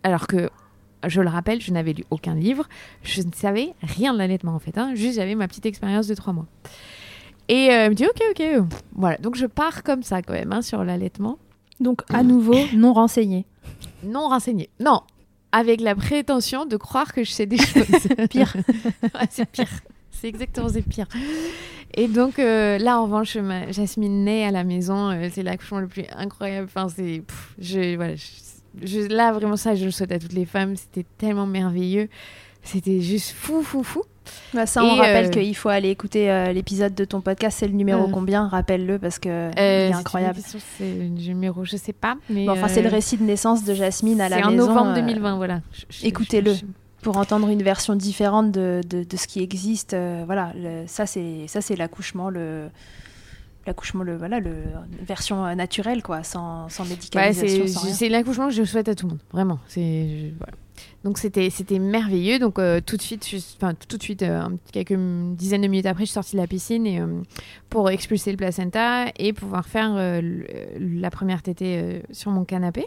[0.02, 0.50] Alors que,
[1.08, 2.68] je le rappelle, je n'avais lu aucun livre,
[3.02, 4.94] je ne savais rien de l'allaitement en fait, hein.
[4.94, 6.46] juste j'avais ma petite expérience de trois mois.
[7.48, 10.52] Et euh, elle me dit, ok, ok, voilà, donc je pars comme ça quand même
[10.52, 11.38] hein, sur l'allaitement.
[11.80, 13.46] Donc à nouveau, non renseigné.
[14.02, 15.02] Non renseigné, non,
[15.52, 17.86] avec la prétention de croire que je sais des choses.
[18.30, 18.56] pire.
[19.30, 19.68] c'est pire.
[20.10, 21.06] C'est exactement c'est pire.
[21.94, 23.38] Et donc euh, là, en revanche,
[23.70, 25.10] Jasmine naît à la maison.
[25.10, 26.68] Euh, c'est l'accouchement le plus incroyable.
[26.68, 27.22] Enfin, c'est,
[27.58, 28.24] je, voilà, je,
[29.08, 30.76] là vraiment ça, je le souhaite à toutes les femmes.
[30.76, 32.08] C'était tellement merveilleux.
[32.62, 34.02] C'était juste fou, fou, fou.
[34.52, 37.58] Bah ça, on rappelle euh, qu'il faut aller écouter l'épisode de ton podcast.
[37.60, 38.48] C'est le numéro combien?
[38.48, 40.40] Rappelle-le parce que est incroyable.
[40.42, 42.16] C'est le numéro, je sais pas.
[42.28, 44.50] Mais enfin, c'est le récit de naissance de Jasmine à la maison.
[44.50, 45.60] C'est en novembre 2020, voilà.
[46.02, 46.54] Écoutez-le
[47.06, 49.94] pour entendre une version différente de, de, ce qui existe.
[49.94, 50.52] Euh, voilà,
[50.86, 52.68] ça c'est ça c'est l'accouchement le
[53.66, 54.54] l'accouchement le voilà le
[55.06, 57.66] version naturelle quoi, sans, sans médicalisation.
[57.92, 59.58] c'est l'accouchement que je souhaite à tout le monde, vraiment.
[59.68, 60.52] C'est voilà.
[61.04, 62.38] donc c'était c'était merveilleux.
[62.38, 64.96] Donc euh, tout de suite, je- tout de suite, euh, quelques
[65.36, 67.06] dizaines de minutes après, je suis sortie de la piscine et, euh,
[67.70, 70.20] pour expulser le placenta et pouvoir faire euh,
[70.78, 72.86] la première tétée euh, sur mon canapé.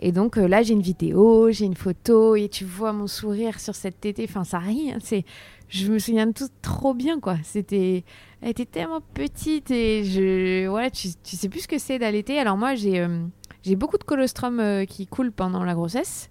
[0.00, 3.60] Et donc euh, là, j'ai une vidéo, j'ai une photo et tu vois mon sourire
[3.60, 4.26] sur cette tétée.
[4.28, 4.90] Enfin, ça rit.
[4.92, 5.24] hein, c'est,
[5.68, 7.36] je me souviens de tout trop bien quoi.
[7.44, 8.02] C'était,
[8.40, 12.38] elle était tellement petite et je, ouais, tu, tu sais plus ce que c'est d'allaiter.
[12.38, 13.22] Alors moi, j'ai euh,
[13.62, 16.30] j'ai beaucoup de colostrum euh, qui coulent pendant la grossesse.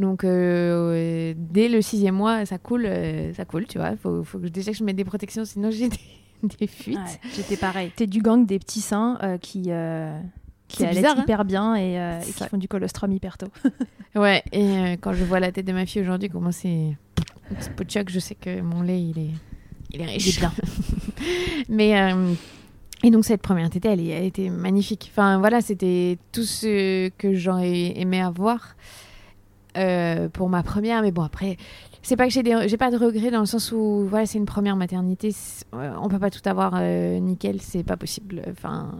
[0.00, 3.96] Donc dès le sixième mois, ça coule, euh, ça coule, tu vois.
[3.96, 5.88] Faut, faut que, déjà que je mette des protections, sinon j'ai
[6.42, 6.96] des, des fuites.
[6.98, 7.92] Ouais, J'étais pareil.
[7.94, 10.18] T'es du gang des petits seins euh, qui, euh,
[10.76, 13.48] qui allaitent bizarre, hein hyper bien et, euh, et qui font du colostrum hyper tôt.
[14.14, 16.96] Ouais, et euh, quand je vois la tête de ma fille aujourd'hui, comment c'est
[17.88, 19.30] choc, je sais que mon lait, il est,
[19.90, 20.38] il est riche.
[20.38, 20.52] bien.
[21.68, 22.32] Mais euh,
[23.02, 25.10] et donc cette première tétée, elle, elle était magnifique.
[25.12, 28.76] Enfin voilà, c'était tout ce que j'aurais aimé avoir
[29.76, 31.02] euh, pour ma première.
[31.02, 31.56] Mais bon après,
[32.02, 34.44] c'est pas que j'ai des, pas de regrets dans le sens où voilà, c'est une
[34.46, 35.34] première maternité.
[35.74, 38.42] euh, On peut pas tout avoir euh, nickel, c'est pas possible.
[38.50, 38.92] Enfin,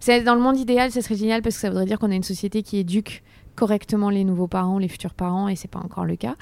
[0.00, 2.14] c'est- dans le monde idéal, ça serait génial parce que ça voudrait dire qu'on a
[2.14, 3.22] une société qui éduque
[3.56, 6.36] correctement les nouveaux parents, les futurs parents, et c'est pas encore le cas.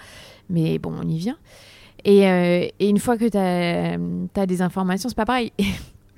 [0.50, 1.36] Mais bon, on y vient.
[2.04, 2.20] Et,
[2.78, 3.36] et une fois que tu
[4.40, 5.52] as, des informations, c'est pas pareil.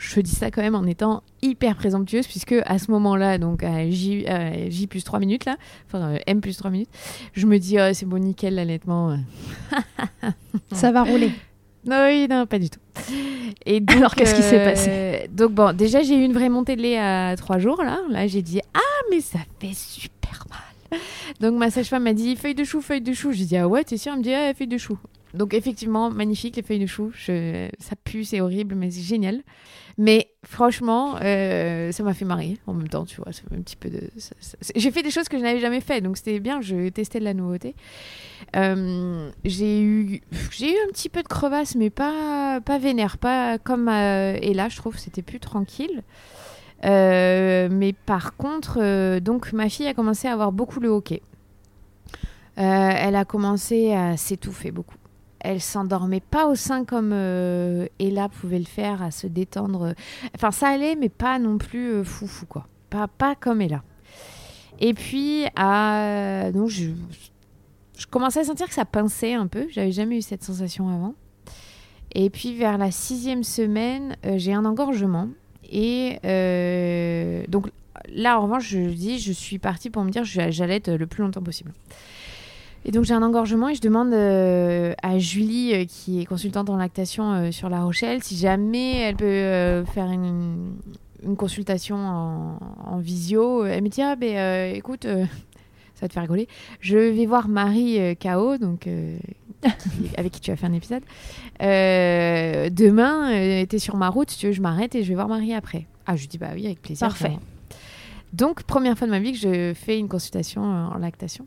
[0.01, 3.89] je dis ça quand même en étant hyper présomptueuse, puisque à ce moment-là, donc à
[3.89, 4.25] J,
[4.69, 6.89] J plus 3 minutes, là, enfin euh, M plus 3 minutes,
[7.35, 9.17] je me dis, oh, c'est bon, nickel, l'allaitement.
[10.73, 11.31] Ça va rouler.
[11.85, 12.81] Non, oui, non, pas du tout.
[13.65, 15.31] Et donc, Alors, qu'est-ce qui s'est euh, passé?
[15.33, 18.01] Donc, bon, déjà, j'ai eu une vraie montée de lait à 3 jours, là.
[18.11, 21.01] Là, j'ai dit, ah, mais ça fait super mal.
[21.41, 23.33] Donc, ma sage-femme m'a dit, feuille de chou, feuille de chou.
[23.33, 24.13] J'ai dit, ah ouais, t'es sûr?
[24.13, 24.99] Elle me dit, ah, feuille de chou.
[25.33, 27.13] Donc, effectivement, magnifique, les feuilles de chou.
[27.15, 27.69] Je...
[27.79, 29.43] Ça pue, c'est horrible, mais c'est génial.
[30.03, 33.33] Mais franchement, euh, ça m'a fait marrer en même temps, tu vois.
[33.55, 34.09] un petit peu de...
[34.75, 37.25] J'ai fait des choses que je n'avais jamais fait, donc c'était bien, je testais de
[37.25, 37.75] la nouveauté.
[38.57, 44.39] Euh, j'ai eu, un petit peu de crevasse, mais pas, pas vénère, pas comme euh,
[44.41, 46.03] et là, je trouve, c'était plus tranquille.
[46.87, 51.21] Euh, mais par contre, euh, donc ma fille a commencé à avoir beaucoup le hockey.
[52.57, 54.97] Euh, elle a commencé à s'étouffer beaucoup.
[55.41, 59.95] Elle s'endormait pas au sein comme euh, Ella pouvait le faire, à se détendre.
[60.35, 62.67] Enfin, ça allait, mais pas non plus euh, fou fou quoi.
[62.91, 63.83] Pas, pas comme Ella.
[64.81, 65.45] Et puis,
[66.53, 66.91] donc je,
[67.99, 69.67] je commençais à sentir que ça pinçait un peu.
[69.71, 71.15] J'avais jamais eu cette sensation avant.
[72.13, 75.29] Et puis vers la sixième semaine, euh, j'ai un engorgement.
[75.71, 77.71] Et euh, donc
[78.09, 81.23] là, en revanche, je dis, je suis partie pour me dire, je- j'allaite le plus
[81.23, 81.73] longtemps possible.
[82.87, 86.71] Et donc j'ai un engorgement et je demande euh, à Julie, euh, qui est consultante
[86.71, 90.73] en lactation euh, sur La Rochelle, si jamais elle peut faire une,
[91.23, 93.65] une consultation en, en visio.
[93.67, 96.49] Elle me dit, ah ben écoute, ça va te faire rigoler,
[96.81, 99.19] je vais voir Marie KO, donc, qui-
[100.17, 101.03] avec qui tu as fait un épisode.
[101.61, 105.55] Demain, t'es sur ma route, si tu veux, je m'arrête et je vais voir Marie
[105.55, 105.87] après.
[106.07, 107.07] Ah, je lui dis, bah oui, avec plaisir.
[107.07, 107.25] Parfait.
[107.25, 107.41] vraiment.
[108.33, 111.47] Donc, première fois de ma vie que je fais une consultation en lactation.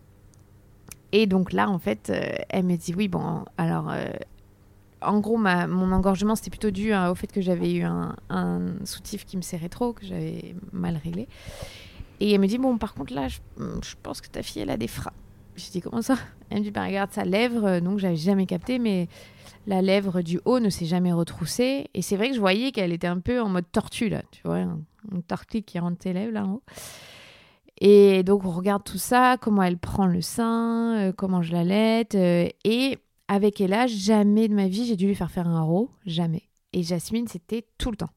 [1.14, 4.04] Et donc là, en fait, euh, elle me dit, oui, bon, alors, euh,
[5.00, 8.16] en gros, ma, mon engorgement, c'était plutôt dû hein, au fait que j'avais eu un,
[8.30, 11.28] un soutif qui me serrait trop, que j'avais mal réglé.
[12.20, 13.38] Et elle me dit, bon, par contre, là, je,
[14.02, 15.14] pense que ta fille, elle a des freins.
[15.56, 16.18] Je dis, comment ça?
[16.50, 19.08] Elle me dit, bah, regarde sa lèvre, euh, donc j'avais jamais capté, mais
[19.68, 21.90] la lèvre du haut ne s'est jamais retroussée.
[21.94, 24.42] Et c'est vrai que je voyais qu'elle était un peu en mode tortue, là, tu
[24.46, 24.80] vois, un-
[25.12, 26.64] une tortue qui rentre tes lèvres, là, en haut.
[27.82, 32.16] Et donc, on regarde tout ça, comment elle prend le sein, euh, comment je l'allaite.
[32.16, 35.90] euh, et avec Ella, jamais de ma vie, j'ai dû lui faire faire un row,
[36.06, 36.44] jamais.
[36.72, 38.10] Et Jasmine, c'était tout le temps,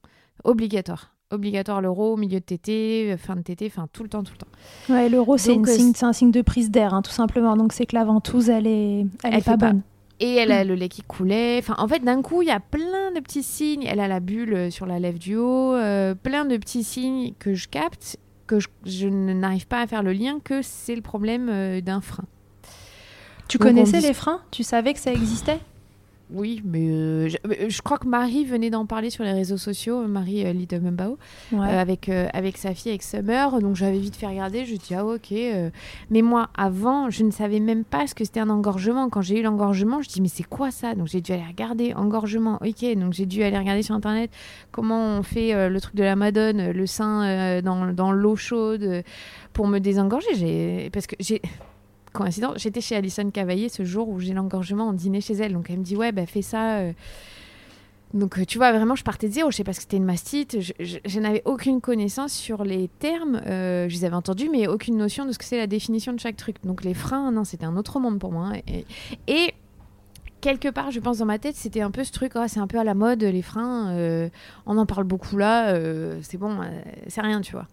[0.43, 1.13] obligatoire.
[1.31, 4.31] Obligatoire le row, milieu de tété, euh, fin de tété, enfin tout le temps, tout
[4.33, 4.93] le temps.
[4.93, 7.57] Ouais, l'euro, c'est euh, c'est un signe de prise d'air, hein, tout simplement.
[7.57, 9.67] Donc, c'est que la ventouse, elle est, elle Elle est pas pas.
[9.71, 9.81] bonne.
[10.21, 11.57] Et elle a le lait qui coulait.
[11.59, 13.83] Enfin, en fait, d'un coup, il y a plein de petits signes.
[13.85, 15.73] Elle a la bulle sur la lèvre du haut.
[15.73, 18.17] euh, plein de petits signes que je capte,
[18.47, 22.01] que je, je n'arrive pas à faire le lien que c'est le problème euh, d'un
[22.01, 22.25] frein.
[23.47, 24.41] Tu Donc, connaissais dis- les freins?
[24.51, 25.59] Tu savais que ça existait?
[26.33, 29.57] Oui, mais euh, je, euh, je crois que Marie venait d'en parler sur les réseaux
[29.57, 31.07] sociaux, euh, Marie euh, Ouais.
[31.53, 33.59] euh, avec, avec sa fille, avec Summer.
[33.61, 35.33] Donc j'avais vite fait regarder, je dis ah ok.
[36.09, 39.09] Mais moi, avant, je ne savais même pas ce que c'était un engorgement.
[39.09, 40.95] Quand j'ai eu l'engorgement, je dis mais c'est quoi ça?
[40.95, 42.59] Donc j'ai dû aller regarder engorgement.
[42.61, 44.29] Ok, donc j'ai dû aller regarder sur internet
[44.71, 49.03] comment on fait le truc de la Madone, le sein dans, dans l'eau chaude
[49.53, 50.89] pour me désengorger.
[50.91, 51.41] Parce que j'ai
[52.17, 55.53] coïncidence, j'étais chez Alison Cavaillé ce jour où j'ai l'engorgement en dîner chez elle.
[55.53, 56.79] Donc elle me dit ouais bah fais ça.
[56.79, 56.93] euh,
[58.13, 59.51] donc, euh, tu vois, vraiment, je partais de zéro.
[59.51, 60.57] Je sais pas ce que c'était une mastite.
[60.79, 63.41] Je, n'avais aucune connaissance sur les termes.
[63.45, 66.19] Euh, je les avais entendus, mais aucune notion de ce que c'est la définition de
[66.19, 66.55] chaque truc.
[66.63, 68.53] Donc, les freins, non, c'était un autre monde pour moi.
[68.65, 68.85] Et,
[69.27, 69.53] et
[70.39, 72.31] quelque part, je pense dans ma tête, c'était un peu ce truc.
[72.35, 74.29] ah, c'est un peu à la mode, les freins.
[74.65, 75.77] on en parle beaucoup là.
[76.21, 76.61] c'est bon,
[77.09, 77.67] c'est rien, tu vois.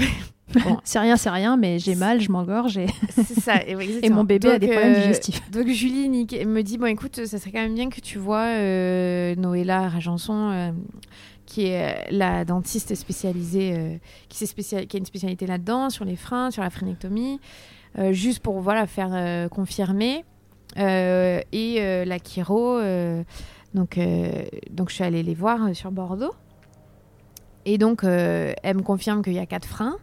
[0.84, 3.62] c'est rien, c'est rien, mais j'ai mal, je m'engorge et, C'est ça.
[3.66, 4.16] Et, ouais, et exactement.
[4.16, 5.50] mon bébé a des problèmes euh, digestifs.
[5.50, 9.34] Donc Julie me dit bon écoute ça serait quand même bien que tu vois euh,
[9.36, 10.70] Noëlla Rajanson euh,
[11.44, 16.04] qui est euh, la dentiste spécialisée qui, s'est spécial- qui a une spécialité là-dedans sur
[16.04, 17.40] les freins sur la phrénectomie
[17.98, 20.24] euh, juste pour voilà faire confirmer
[20.76, 22.80] et la chiro
[23.74, 23.98] donc
[24.70, 26.32] donc je suis allée les voir sur Bordeaux
[27.68, 29.98] et donc euh, elle me confirme qu'il y a quatre freins.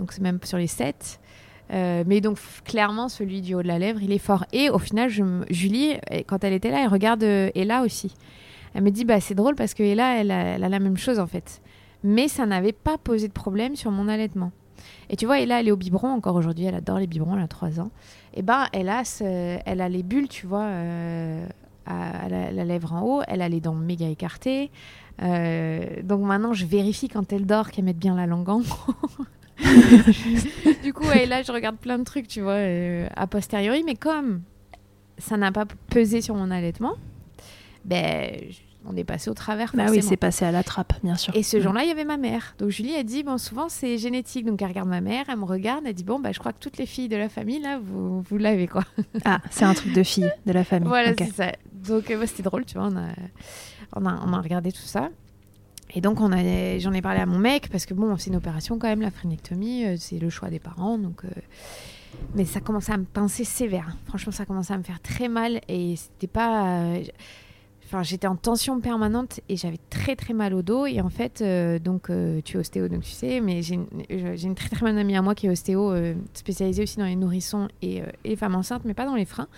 [0.00, 1.20] Donc c'est même sur les sept.
[1.72, 4.44] Euh, mais donc clairement celui du haut de la lèvre il est fort.
[4.52, 5.08] Et au final
[5.48, 5.94] Julie
[6.26, 8.14] quand elle était là elle regarde euh, Ella aussi.
[8.74, 11.28] Elle me dit bah c'est drôle parce que Ella elle a, la même chose en
[11.28, 11.62] fait.
[12.02, 14.50] Mais ça n'avait pas posé de problème sur mon allaitement.
[15.08, 16.64] Et tu vois Ella elle est au biberon encore aujourd'hui.
[16.64, 17.92] Elle adore les biberons elle a 3 ans.
[18.34, 20.68] Et ben elle a elle a les bulles tu vois
[21.86, 23.22] à, la lèvre en haut.
[23.28, 24.72] Elle a les dents méga écartées
[25.22, 29.24] Euh, donc maintenant je vérifie quand elle dort qu'elle mette bien la langue en haut
[30.84, 33.82] du coup, ouais, là, je regarde plein de trucs, tu vois, euh, a posteriori.
[33.84, 34.42] Mais comme
[35.18, 36.94] ça n'a pas pesé sur mon allaitement,
[37.84, 38.30] ben,
[38.86, 39.72] on est passé au travers.
[39.74, 41.34] Bah oui, c'est passé à la trappe, bien sûr.
[41.36, 42.54] Et ce jour-là, il y avait ma mère.
[42.58, 44.46] Donc Julie a dit, bon, souvent c'est génétique.
[44.46, 46.60] Donc elle regarde ma mère, elle me regarde, elle dit, bon, bah, je crois que
[46.60, 48.84] toutes les filles de la famille, là, vous, vous l'avez, quoi.
[49.24, 50.88] Ah, c'est un truc de fille de la famille.
[50.88, 51.52] Voilà, c'est ça.
[51.72, 53.10] Donc euh, ouais, c'était drôle, tu vois, on a,
[53.94, 55.10] on, a, regardé tout ça.
[55.94, 56.32] Et donc j'en
[56.92, 59.86] ai parlé à mon mec, parce que bon, c'est une opération quand même, la phrénectomie,
[59.86, 60.98] euh, c'est le choix des parents.
[60.98, 61.28] Donc, euh,
[62.34, 63.96] mais ça commençait à me pincer sévère.
[64.06, 65.60] Franchement, ça commençait à me faire très mal.
[65.68, 66.80] Et c'était pas...
[66.82, 67.02] euh,
[67.90, 70.84] Enfin, j'étais en tension permanente et j'avais très très mal au dos.
[70.84, 71.42] Et en fait,
[71.82, 72.10] donc
[72.44, 75.34] tu es ostéo, donc tu sais, mais j'ai une, très très bonne amie à moi
[75.34, 75.94] qui est ostéo,
[76.34, 79.48] spécialisée aussi dans les nourrissons et, et les femmes enceintes, mais pas dans les freins.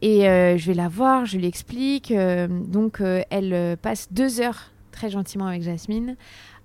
[0.00, 2.10] Et euh, je vais la voir, je lui explique.
[2.10, 6.16] euh, donc, euh, elle passe deux heures très gentiment avec Jasmine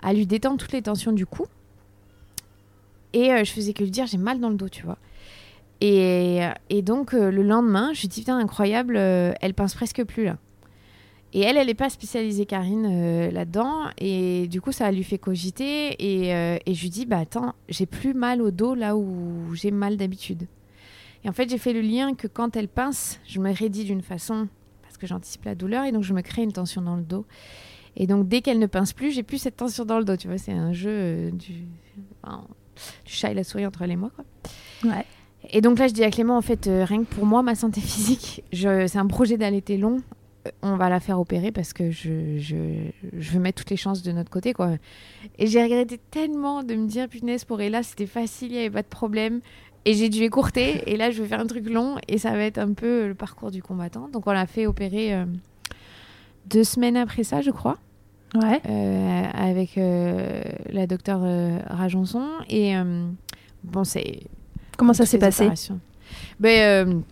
[0.01, 1.45] à lui détendre toutes les tensions du cou.
[3.13, 4.97] Et je faisais que lui dire j'ai mal dans le dos, tu vois.
[5.81, 10.37] Et, et donc, le lendemain, je lui dis putain, incroyable, elle pince presque plus là.
[11.31, 13.85] Et elle, elle n'est pas spécialisée, Karine, là-dedans.
[13.99, 15.95] Et du coup, ça lui fait cogiter.
[15.99, 16.29] Et,
[16.65, 19.95] et je lui dis, bah attends, j'ai plus mal au dos là où j'ai mal
[19.95, 20.47] d'habitude.
[21.25, 24.01] Et en fait, j'ai fait le lien que quand elle pince, je me raidis d'une
[24.01, 24.47] façon
[24.81, 27.25] parce que j'anticipe la douleur et donc je me crée une tension dans le dos.
[27.95, 30.17] Et donc, dès qu'elle ne pince plus, j'ai plus cette tension dans le dos.
[30.17, 31.65] Tu vois, c'est un jeu euh, du,
[32.23, 32.43] enfin,
[33.05, 34.25] du chat et la souris entre elle et moi, quoi.
[34.91, 35.05] Ouais.
[35.49, 37.55] Et donc là, je dis à Clément, en fait, euh, rien que pour moi, ma
[37.55, 40.01] santé physique, je, c'est un projet d'allaiter long.
[40.47, 42.55] Euh, On va la faire opérer parce que je, je,
[43.15, 44.71] je veux mettre toutes les chances de notre côté, quoi.
[45.37, 48.69] Et j'ai regretté tellement de me dire, punaise, pour Ella, c'était facile, il n'y avait
[48.71, 49.41] pas de problème.
[49.85, 50.83] Et j'ai dû écourter.
[50.87, 53.15] Et là, je vais faire un truc long et ça va être un peu le
[53.15, 54.07] parcours du combattant.
[54.11, 55.25] Donc, on l'a fait opérer euh,
[56.47, 57.77] deux semaines après ça, je crois
[58.35, 58.61] Ouais.
[58.67, 60.41] euh, avec euh,
[60.71, 61.21] la docteure
[61.69, 62.25] Rajonson.
[62.49, 62.73] Et
[63.63, 64.21] bon, c'est.
[64.77, 65.49] Comment ça s'est passé.
[66.39, 67.03] Ben,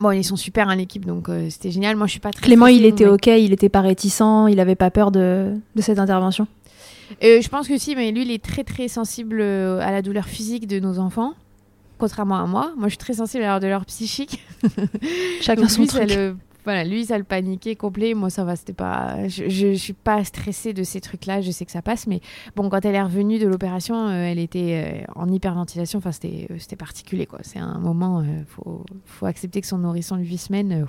[0.00, 1.96] bon, ils sont super en équipe, donc euh, c'était génial.
[1.96, 2.42] Moi, je suis pas très.
[2.46, 5.82] Clément, il était mais- ok, il était pas réticent, il avait pas peur de, de
[5.82, 6.46] cette intervention?
[7.24, 10.26] Euh, je pense que si, mais lui, il est très très sensible à la douleur
[10.26, 11.34] physique de nos enfants.
[11.98, 14.44] Contrairement à moi, moi je suis très sensible à la douleur psychique.
[15.40, 16.14] Chacun Donc, son lui, ça truc.
[16.16, 18.12] le- voilà, lui, ça le paniquait complet.
[18.12, 19.26] Moi, ça va, c'était pas.
[19.26, 21.40] Je, je, je suis pas stressée de ces trucs-là.
[21.40, 22.20] Je sais que ça passe, mais
[22.56, 25.98] bon, quand elle est revenue de l'opération, euh, elle était euh, en hyperventilation.
[25.98, 27.38] Enfin, c'était, euh, c'était particulier, quoi.
[27.42, 28.22] C'est un moment.
[28.22, 30.86] Il faut, faut accepter que son nourrisson de 8 semaines euh,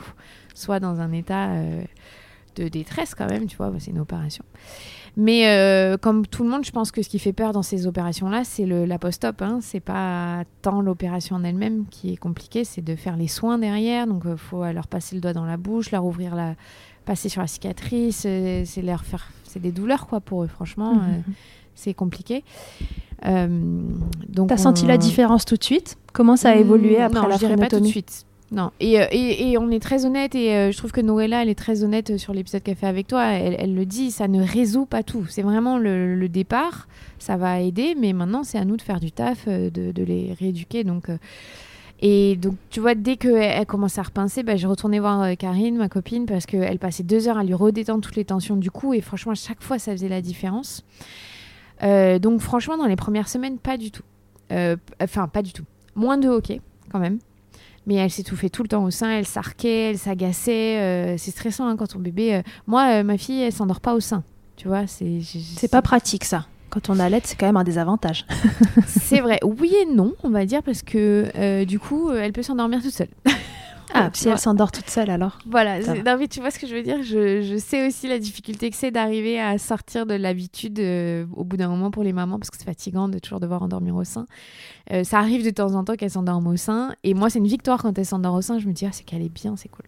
[0.54, 1.82] soit dans un état euh,
[2.58, 3.46] de détresse quand même.
[3.46, 4.44] Tu vois, c'est une opération.
[5.18, 7.88] Mais euh, comme tout le monde, je pense que ce qui fait peur dans ces
[7.88, 9.42] opérations-là, c'est la post-op.
[9.42, 9.60] Hein.
[9.62, 14.08] C'est pas tant l'opération en elle-même qui est compliquée, c'est de faire les soins derrière.
[14.08, 16.56] Donc, il faut leur passer le doigt dans la bouche, leur ouvrir la,
[17.06, 18.24] passer sur la cicatrice.
[18.26, 20.48] euh, c'est leur faire, c'est des douleurs quoi pour eux.
[20.48, 21.02] Franchement, Mhm.
[21.02, 21.32] euh,
[21.76, 22.44] c'est compliqué.
[23.26, 23.48] Euh,
[24.28, 25.98] donc, T'as senti la différence tout de suite?
[26.14, 28.26] Comment ça a évolué Mm, après non, la je dirais pas tout de suite.
[28.52, 28.72] Non.
[28.80, 31.50] Et, euh, et, et on est très honnête et euh, je trouve que Noëlla, elle
[31.50, 33.26] est très honnête sur l'épisode qu'elle fait avec toi.
[33.26, 35.26] Elle, le dit, ça ne résout pas tout.
[35.28, 36.88] C'est vraiment le, départ,
[37.20, 40.34] ça va aider, mais maintenant c'est à nous de faire du taf, euh, de, les
[40.40, 40.84] rééduquer.
[40.84, 41.18] Donc, euh,
[42.02, 45.36] et donc, tu vois, dès qu'elle elle commence à repincer, bah, j'ai retourné voir euh,
[45.36, 48.72] Karine, ma copine, parce qu'elle passait deux heures à lui redétendre toutes les tensions du
[48.72, 48.94] cou.
[48.94, 50.86] Et franchement, à chaque fois, ça faisait la différence.
[51.84, 54.04] Euh, donc, franchement, dans les premières semaines, pas du tout.
[54.52, 55.66] Euh, Enfin, pas du tout.
[55.96, 57.20] Moins de hockey, quand même.
[57.90, 60.78] Mais elle s'étouffait tout le temps au sein, elle s'arquait, elle s'agaçait.
[60.80, 62.36] euh, c'est stressant hein, quand ton bébé.
[62.36, 64.24] euh, Moi, euh, ma fille, elle s'endort pas au sein.
[64.58, 65.20] Tu vois, c'est.
[65.58, 66.46] C'est pas pratique ça.
[66.70, 68.28] Quand on allait, c'est quand même un désavantage.
[68.86, 69.40] C'est vrai.
[69.44, 73.08] Oui et non, on va dire, parce que du coup, elle peut s'endormir toute seule.
[73.94, 75.40] Ah, Tu si elle s'endort toute seule alors.
[75.50, 77.02] Voilà, non, mais tu vois ce que je veux dire?
[77.04, 81.44] Je, je sais aussi la difficulté que c'est d'arriver à sortir de l'habitude euh, au
[81.44, 84.04] bout d'un moment pour les mamans, parce que c'est fatigant de toujours devoir endormir au
[84.04, 84.26] sein.
[84.92, 87.48] Euh, ça arrive de temps en temps qu'elle s'endorme au sein, et moi c'est une
[87.48, 89.70] victoire quand elle s'endort au sein, je me dis, ah, c'est qu'elle est bien, c'est
[89.70, 89.86] cool.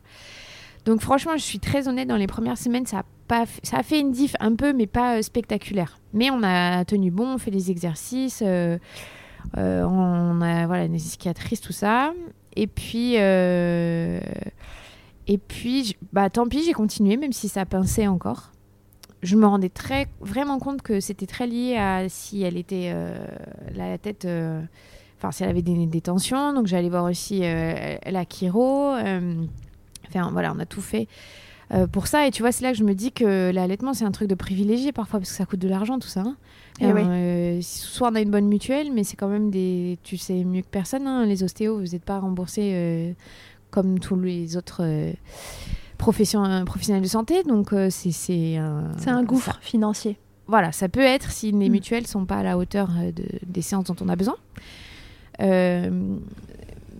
[0.85, 3.77] Donc franchement, je suis très honnête, dans les premières semaines, ça a, pas f- ça
[3.77, 5.99] a fait une diff un peu, mais pas euh, spectaculaire.
[6.13, 8.79] Mais on a tenu bon, on fait des exercices, euh,
[9.57, 12.13] euh, on a voilà, une cicatrice, tout ça.
[12.55, 14.19] Et puis, euh,
[15.27, 18.51] et puis, bah tant pis, j'ai continué, même si ça pinçait encore.
[19.23, 23.25] Je me rendais très, vraiment compte que c'était très lié à si elle était euh,
[23.75, 24.61] la tête, euh,
[25.17, 26.53] enfin si elle avait des, des tensions.
[26.53, 28.93] Donc j'allais voir aussi la chiro.
[28.93, 31.07] enfin voilà, on a tout fait
[31.73, 32.27] euh, pour ça.
[32.27, 34.35] Et tu vois, c'est là que je me dis que l'allaitement c'est un truc de
[34.35, 36.21] privilégié parfois parce que ça coûte de l'argent tout ça.
[36.21, 36.35] hein.
[36.79, 37.01] Eh oui.
[37.05, 40.61] euh, soit on a une bonne mutuelle, mais c'est quand même des, tu sais mieux
[40.61, 41.05] que personne.
[41.07, 43.11] hein, les ostéos, vous n'êtes pas remboursés euh,
[43.69, 44.81] comme tous les autres
[45.97, 46.65] professionnels
[47.01, 47.43] de santé.
[47.43, 50.17] Donc c'est c'est un, C'est un gouffre ça- financier.
[50.47, 51.71] voilà, ça peut être si les Mm.
[51.71, 54.35] mutuelles sont pas à la hauteur de- des séances dont on a besoin.
[55.41, 55.89] Euh,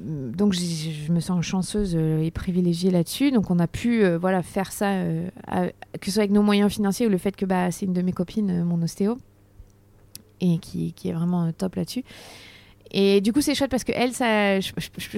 [0.01, 3.31] donc je me sens chanceuse euh, et privilégiée là-dessus.
[3.31, 5.29] Donc on a pu euh, voilà faire ça, euh,
[5.99, 8.01] que ce soit avec nos moyens financiers ou le fait que bah, c'est une de
[8.01, 9.17] mes copines, mon ostéo,
[10.39, 12.03] et qui, est vraiment top là-dessus.
[12.93, 14.71] Et du coup, c'est chouette parce que elle, ça, je,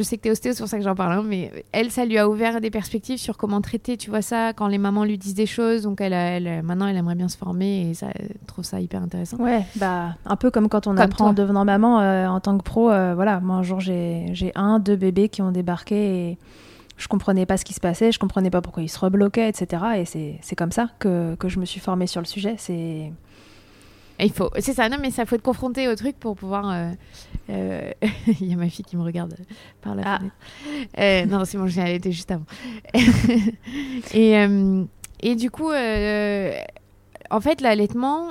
[0.03, 2.19] sais que t'es ostéo, c'est pour ça que j'en parle, hein, mais elle, ça lui
[2.19, 5.33] a ouvert des perspectives sur comment traiter, tu vois ça, quand les mamans lui disent
[5.33, 5.81] des choses.
[5.81, 8.79] Donc elle, a- elle, maintenant, elle aimerait bien se former et ça, elle trouve ça
[8.79, 9.37] hyper intéressant.
[9.37, 11.29] Ouais, bah un peu comme quand on Comme apprend toi.
[11.29, 12.91] en devenant maman euh, en tant que pro.
[12.91, 16.37] euh, voilà, moi un jour j'ai un, deux bébés qui ont débarqué et
[16.97, 19.83] je comprenais pas ce qui se passait, je comprenais pas pourquoi ils se rebloquaient, etc.
[19.97, 20.05] Et
[20.41, 22.53] c'est comme ça que, que je me suis formée sur le sujet.
[22.59, 23.11] C'est
[24.19, 26.69] il faut, c'est ça, non, mais ça faut être confronté au truc pour pouvoir.
[26.71, 26.89] euh,
[27.49, 27.91] euh,
[28.41, 29.35] Il y a ma fille qui me regarde
[29.81, 30.17] par la Ah.
[30.19, 30.35] fenêtre.
[30.99, 32.45] Euh, non, c'est bon, j'ai allaité juste avant.
[34.13, 34.35] et,
[35.21, 38.29] et du coup, en fait, l'allaitement,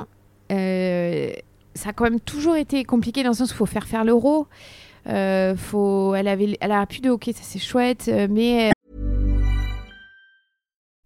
[0.48, 4.04] ça a quand même toujours été compliqué dans le sens où il faut faire faire
[4.04, 4.46] l'euro.
[5.08, 8.70] Euh, faut, elle avait, elle a plus de hockey, ça c'est chouette, mais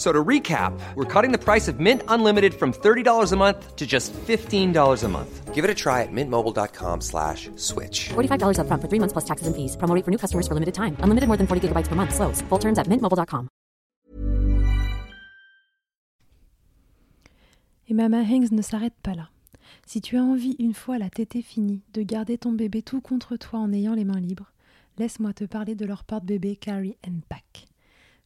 [0.00, 3.86] So to recap, we're cutting the price of Mint Unlimited from $30 a month to
[3.86, 5.54] just $15 a month.
[5.54, 8.08] Give it a try at mintmobile.com slash switch.
[8.08, 9.76] $45 upfront for three months plus taxes and fees.
[9.76, 10.96] Promo rate for new customers for limited time.
[11.04, 12.14] Unlimited more than 40 gigabytes per month.
[12.14, 12.40] Slows.
[12.48, 13.48] Full terms at mintmobile.com.
[17.90, 19.28] Et Mama Hanks ne s'arrête pas là.
[19.84, 23.36] Si tu as envie, une fois la tétée finie, de garder ton bébé tout contre
[23.36, 24.50] toi en ayant les mains libres,
[24.96, 27.69] laisse-moi te parler de leur porte-bébé Carry and Pack.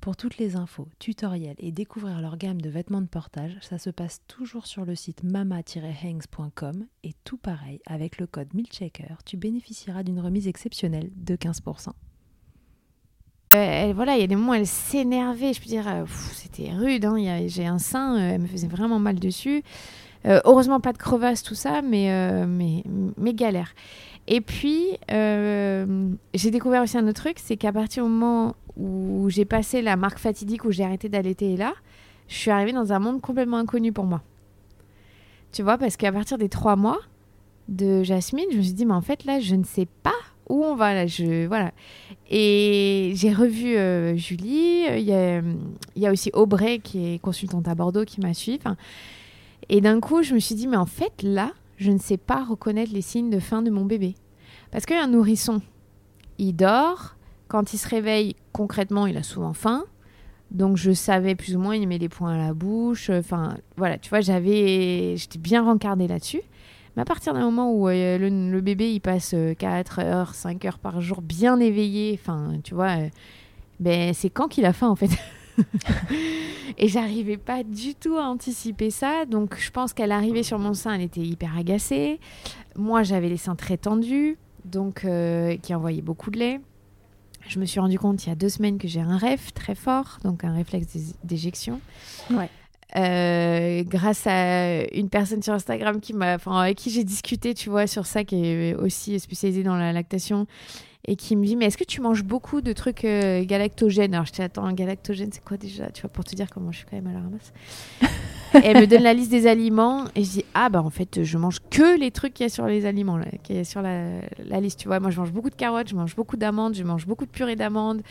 [0.00, 3.90] Pour toutes les infos, tutoriels et découvrir leur gamme de vêtements de portage, ça se
[3.90, 10.04] passe toujours sur le site mama-hangs.com et tout pareil, avec le code MILCHECKER, tu bénéficieras
[10.04, 11.90] d'une remise exceptionnelle de 15%.
[13.54, 15.52] Euh, voilà, il y a des moments où elle s'énervait.
[15.52, 17.04] Je peux dire, euh, c'était rude.
[17.04, 19.62] hein, J'ai un sein, euh, elle me faisait vraiment mal dessus.
[20.24, 22.42] Heureusement, pas de crevasse, tout ça, mais,
[23.16, 23.74] mais, galère.
[24.26, 29.44] Et puis, j'ai découvert aussi un autre truc c'est qu'à partir du moment où j'ai
[29.44, 31.74] passé la marque fatidique, où j'ai arrêté d'allaiter là,
[32.28, 34.22] je suis arrivée dans un monde complètement inconnu pour moi.
[35.52, 36.98] Tu vois, parce qu'à partir des trois mois
[37.68, 40.14] de Jasmine, je me suis dit, mais en fait, là, je ne sais pas
[40.48, 40.94] où on va.
[40.94, 41.72] Là, je, voilà.
[42.30, 44.84] Et j'ai revu euh, Julie.
[44.86, 48.34] Il y, a, il y a aussi Aubrey, qui est consultante à Bordeaux, qui m'a
[48.34, 48.58] suivi.
[49.68, 52.44] Et d'un coup, je me suis dit, mais en fait, là, je ne sais pas
[52.44, 54.14] reconnaître les signes de faim de mon bébé.
[54.70, 55.60] Parce qu'un nourrisson,
[56.38, 57.16] il dort,
[57.48, 59.84] quand il se réveille, concrètement, il a souvent faim.
[60.50, 63.10] Donc je savais plus ou moins, il met les poings à la bouche.
[63.10, 66.42] Enfin, voilà, tu vois, j'avais, j'étais bien rencardée là-dessus.
[66.96, 70.64] Mais à partir d'un moment où euh, le, bébé, il passe 4 euh, heures, 5
[70.64, 73.08] heures par jour bien éveillé, enfin, tu vois, euh,
[73.80, 75.10] ben, c'est quand qu'il a faim, en fait.
[76.78, 79.26] et j'arrivais pas du tout à anticiper ça.
[79.26, 82.18] Donc je pense qu'elle arrivait sur mon sein, elle était hyper agacée.
[82.76, 85.06] Moi, j'avais les seins très tendus, donc
[85.62, 86.60] qui envoyaient beaucoup de lait.
[87.48, 89.74] Je me suis rendu compte il y a deux semaines que j'ai un rêve très
[89.74, 90.86] fort, donc un réflexe
[91.24, 91.80] d'éjection.
[92.30, 92.48] Ouais.
[92.94, 97.86] Euh, grâce à une personne sur Instagram qui m'a, avec qui j'ai discuté, tu vois,
[97.86, 100.46] sur ça, qui est aussi spécialisée dans la lactation
[101.06, 104.14] et qui me dit mais est-ce que tu manges beaucoup de trucs euh, galactogènes?
[104.14, 105.90] Alors je te attends galactogène c'est quoi déjà?
[105.90, 107.52] Tu vois pour te dire comment je suis quand même à la ramasse.
[108.64, 111.38] Elle me donne la liste des aliments et je dis ah bah en fait je
[111.38, 114.20] mange que les trucs qu'il y a sur les aliments là, qui est sur la,
[114.44, 114.98] la, liste tu vois.
[115.00, 117.56] Moi je mange beaucoup de carottes je mange beaucoup d'amandes je mange beaucoup de purée
[117.56, 118.02] d'amandes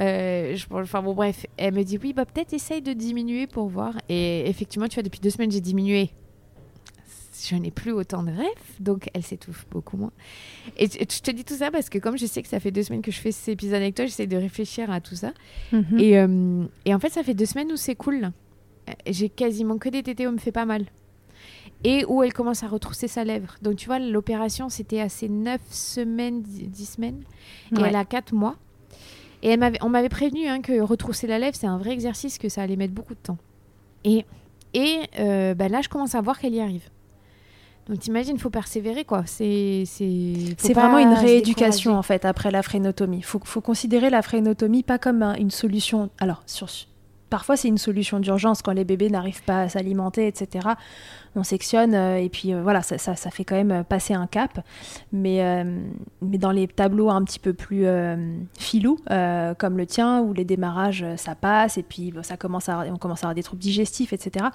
[0.00, 1.46] euh, enfin bon bref.
[1.56, 3.94] Elle me dit oui bah peut-être essaye de diminuer pour voir.
[4.08, 6.10] Et effectivement tu vois depuis deux semaines j'ai diminué
[7.48, 8.46] je n'ai plus autant de rêves,
[8.80, 10.12] donc elle s'étouffe beaucoup moins.
[10.76, 12.82] Et je te dis tout ça parce que comme je sais que ça fait deux
[12.82, 15.32] semaines que je fais ces épisodes avec toi, j'essaie de réfléchir à tout ça.
[15.72, 15.98] Mhm.
[15.98, 18.30] et, euh, et, en fait, ça fait deux semaines où c'est cool.
[19.06, 20.86] J'ai quasiment que des tétés où me fait pas mal.
[21.84, 23.56] Et où elle commence à retrousser sa lèvre.
[23.60, 27.22] Donc tu vois, l'opération, c'était à ses neuf semaines, dix semaines.
[27.76, 28.56] Et elle a quatre mois.
[29.42, 32.48] Et elle on m'avait prévenu hein, que retrousser la lèvre, c'est un vrai exercice, que
[32.48, 33.38] ça allait mettre beaucoup de temps.
[34.04, 34.24] Et,
[34.74, 36.88] et euh, bah là, je commence à voir qu'elle y arrive.
[37.92, 39.24] Donc t'imagines, il faut persévérer quoi.
[39.26, 43.18] C'est c'est vraiment une rééducation en fait après la frénotomie.
[43.18, 46.08] Il faut, faut considérer la frénotomie pas comme une solution.
[46.18, 46.68] Alors sur,
[47.28, 50.70] parfois c'est une solution d'urgence quand les bébés n'arrivent pas à s'alimenter, etc
[51.34, 54.26] on sectionne euh, et puis euh, voilà, ça, ça, fait quand même euh, passer un
[54.26, 54.60] cap.
[55.12, 55.64] Mais,
[56.20, 57.86] mais dans les tableaux un petit peu plus
[58.58, 58.98] filous,
[59.58, 63.20] comme le tien, où les démarrages, ça passe et puis ça commence à, on commence
[63.20, 64.46] à avoir des troubles digestifs, etc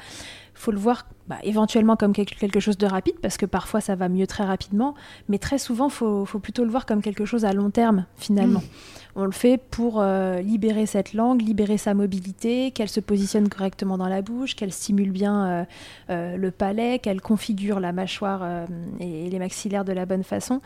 [0.57, 4.09] faut le voir bah, éventuellement comme quelque chose de rapide, parce que parfois ça va
[4.09, 4.95] mieux très rapidement,
[5.29, 8.05] mais très souvent, il faut, faut, plutôt le voir comme quelque chose à long terme,
[8.15, 8.61] finalement.
[8.61, 9.19] Mm.
[9.19, 10.03] On le fait pour
[10.43, 15.09] libérer cette langue, libérer sa mobilité, qu'elle se positionne correctement dans la bouche, qu'elle stimule
[15.09, 15.65] bien
[16.07, 16.51] le
[16.99, 18.65] qu'elle configure la mâchoire euh,
[18.99, 20.61] et les maxillaires de la bonne façon.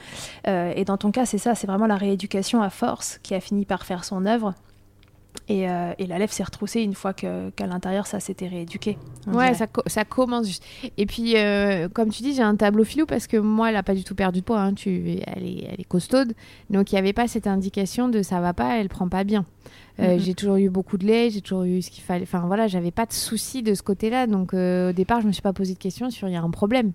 [0.48, 3.40] Euh, et dans ton cas, c'est ça, c'est vraiment la rééducation à force qui a
[3.40, 4.54] fini par faire son œuvre.
[5.48, 8.98] Et, euh, la lèvre s'est retroussée une fois qu'à l'intérieur ça s'était rééduqué.
[9.28, 10.64] Ouais, ça, ça, commence juste.
[10.98, 11.36] Et puis,
[11.94, 14.16] comme tu dis, j'ai un tableau filou parce que moi, elle n'a pas du tout
[14.16, 14.62] perdu de poids.
[14.62, 14.74] Hein.
[14.74, 16.34] Tu, elle, est, elle est costaude.
[16.70, 19.46] Donc, il n'y avait pas cette indication de ça va pas, elle prend pas bien.
[20.00, 22.24] Euh, j'ai toujours eu beaucoup de lait, j'ai toujours eu ce qu'il fallait.
[22.24, 24.28] Enfin voilà, j'avais pas de soucis de ce côté-là.
[24.28, 26.42] Donc euh, au départ, je me suis pas posé de questions sur il y a
[26.42, 26.94] un problème.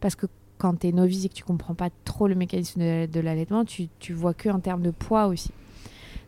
[0.00, 0.26] Parce que
[0.58, 3.88] quand tu es novice et que tu comprends pas trop le mécanisme de, l'allaitement, tu,
[3.98, 5.50] tu vois que en termes de poids aussi.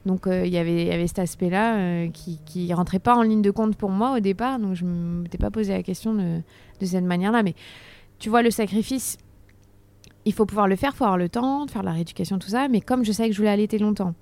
[0.07, 3.77] Donc euh, il y avait, cet aspect-là qui, qui rentrait pas en ligne de compte
[3.77, 4.59] pour moi au départ.
[4.59, 6.41] Donc je ne m'étais pas posé la question de,
[6.81, 7.43] de cette manière-là.
[7.43, 7.55] Mais
[8.19, 9.19] tu vois, le sacrifice,
[10.25, 12.49] il faut pouvoir le faire, il faut avoir le temps de faire la rééducation, tout
[12.49, 12.69] ça.
[12.69, 14.15] Mais comme je savais que je voulais allaiter longtemps,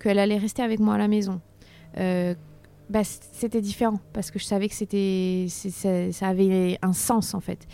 [0.00, 1.40] qu'elle allait rester avec moi à la maison,
[1.98, 2.34] euh,
[2.90, 7.66] bah, c'était différent parce que je savais que c'était ça, avait un sens en fait.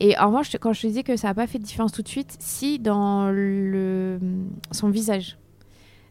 [0.00, 2.02] Et en revanche, quand je te disais que ça n'a pas fait de différence tout
[2.02, 3.32] de suite, si dans
[4.72, 5.45] son visage, euh,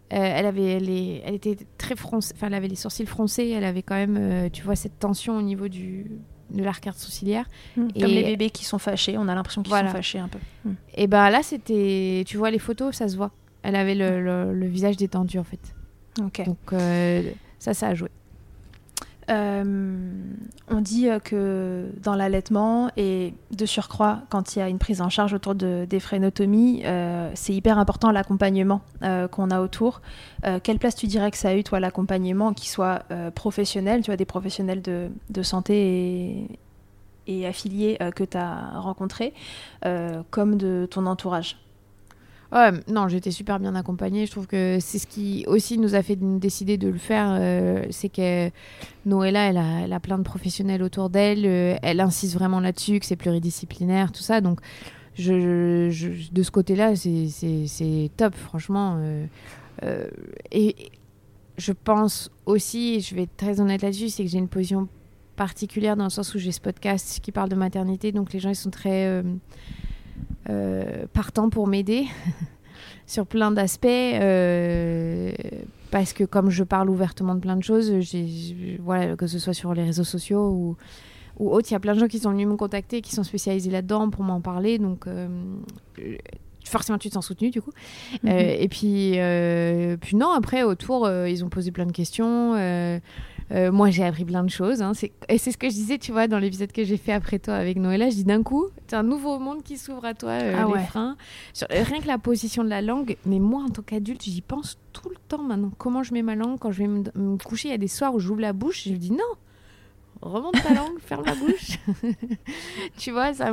[0.09, 0.89] elle avait, elle,
[1.25, 4.49] elle, était très froncée, enfin elle avait les sourcils froncés, elle avait quand même, euh,
[4.51, 6.05] tu vois, cette tension au niveau du
[6.51, 7.45] de l'arcade sourcilière.
[7.75, 7.87] Mmh.
[7.99, 10.37] Comme les bébés qui sont fâchés, on a l'impression qu'ils sont fâchés un peu.
[10.63, 10.73] Mmh.
[10.93, 13.31] Et bah là, c'était, tu vois les photos, ça se voit.
[13.63, 15.73] Elle avait le, le visage détendu en fait.
[16.17, 16.37] Donc
[16.73, 18.09] euh, ça, ça a joué.
[19.29, 19.63] Euh,
[20.69, 25.01] on dit euh, que dans l'allaitement et de surcroît quand il y a une prise
[25.01, 26.83] en charge autour de, des frénotomies,
[27.33, 28.81] c'est hyper important l'accompagnement
[29.31, 30.01] qu'on a autour.
[30.63, 33.03] quelle place tu dirais que ça a eu toi l'accompagnement qui soit
[33.33, 36.47] professionnel, tu vois des professionnels de, santé
[37.27, 39.33] et affiliés que tu as rencontrés,
[40.31, 41.57] comme de ton entourage?
[42.87, 44.25] Non, j'étais super bien accompagnée.
[44.25, 47.27] Je trouve que c'est ce qui aussi nous a fait décider de le faire.
[47.37, 48.49] Euh, c'est que
[49.05, 49.49] Noëlla,
[49.83, 51.45] elle a, plein de professionnels autour d'elle.
[51.45, 54.39] Euh, elle insiste vraiment là-dessus, que c'est pluridisciplinaire, tout ça.
[54.39, 54.61] Donc,
[55.17, 59.01] de ce côté-là, c'est top, franchement.
[59.83, 60.07] Euh,
[60.51, 60.91] et
[61.57, 64.87] je pense aussi, je vais être très honnête là-dessus, c'est que j'ai une position
[65.35, 68.13] particulière dans le sens où j'ai ce podcast qui parle de maternité.
[68.13, 69.21] Donc, les gens, ils sont très
[71.13, 72.05] partant pour m'aider
[73.07, 73.85] sur plein d'aspects.
[73.85, 75.31] Euh,
[75.91, 77.93] parce que comme je parle ouvertement de plein de choses,
[78.79, 80.77] voilà, que ce soit sur les réseaux sociaux ou
[81.37, 81.67] ou autre.
[81.69, 84.09] Il y a plein de gens qui sont venus me contacter, qui sont spécialisés là-dedans
[84.09, 84.77] pour m'en parler.
[84.79, 85.27] Donc, euh,
[86.63, 87.71] forcément, tu te sens soutenu du coup.
[88.23, 88.29] Mhm.
[88.29, 92.53] Euh, et puis, euh, puis non, après, autour, euh, ils ont posé plein de questions.
[93.51, 94.81] Euh, moi, j'ai appris plein de choses.
[94.81, 94.93] hein.
[95.29, 97.53] Et c'est ce que je disais, tu vois, dans l'épisode que j'ai fait après toi
[97.55, 98.09] avec Noëlla.
[98.09, 100.73] Je dis d'un coup, c'est un nouveau monde qui s'ouvre à toi, euh, Ah les
[100.73, 100.83] ouais.
[100.85, 101.15] freins.
[101.53, 103.17] Sur- euh, rien que la position de la langue.
[103.25, 105.71] Mais moi, en tant qu'adulte, j'y pense tout le temps maintenant.
[105.77, 107.87] Comment je mets ma langue quand je vais me, me coucher Il y a des
[107.87, 108.83] soirs où j'ouvre la bouche.
[108.85, 109.19] Je me dis non,
[110.21, 111.77] remonte ta langue, ferme la bouche.
[112.97, 113.51] tu vois, ça,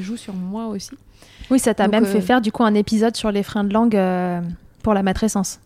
[0.00, 0.92] joue sur moi aussi.
[1.50, 3.72] Oui, ça t'a même euh, fait faire du coup un épisode sur les freins de
[3.74, 4.40] langue euh,
[4.82, 5.60] pour la matrescence.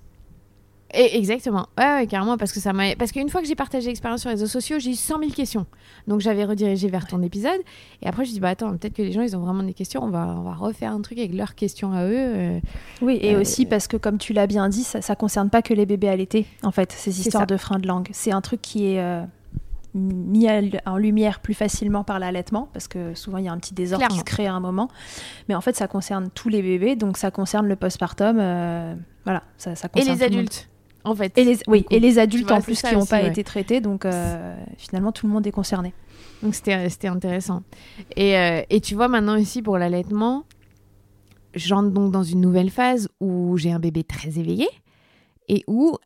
[0.95, 3.89] Et exactement, ouais, ouais, carrément, parce que ça m'a, parce qu'une fois que j'ai partagé
[3.89, 5.65] l'expérience sur les réseaux sociaux, j'ai eu 100 000 questions.
[6.07, 7.61] Donc j'avais redirigé vers ton épisode,
[8.03, 10.03] et après je dis bah attends, peut-être que les gens ils ont vraiment des questions,
[10.05, 12.13] on va, on va refaire un truc avec leurs questions à eux.
[12.15, 12.61] euh.
[13.01, 15.63] Oui, et Euh, aussi parce que comme tu l'as bien dit, ça, ça concerne pas
[15.63, 18.09] que les bébés allaités, en fait, ces histoires de freins de langue.
[18.13, 19.23] C'est un truc qui est euh,
[19.95, 20.47] mis
[20.87, 24.07] en lumière plus facilement par l'allaitement, parce que souvent il y a un petit désordre
[24.09, 24.89] qui se crée à un moment.
[25.49, 28.39] Mais en fait, ça concerne tous les bébés, donc ça concerne le postpartum.
[28.41, 30.39] euh, voilà, ça, ça Et concerne les tout le monde.
[30.41, 30.69] adultes,
[31.05, 31.37] en fait.
[31.37, 31.95] Et les, oui, coup.
[31.95, 33.29] et les adultes vois, en plus qui n'ont pas ouais.
[33.29, 35.93] été traités, donc euh, finalement tout le monde est concerné.
[36.43, 37.63] Donc c'était, intéressant.
[38.17, 40.45] Et, euh, et tu vois maintenant ici pour l'allaitement,
[41.55, 44.69] j'entre donc dans une nouvelle phase où j'ai un bébé très éveillé
[45.49, 45.97] et où,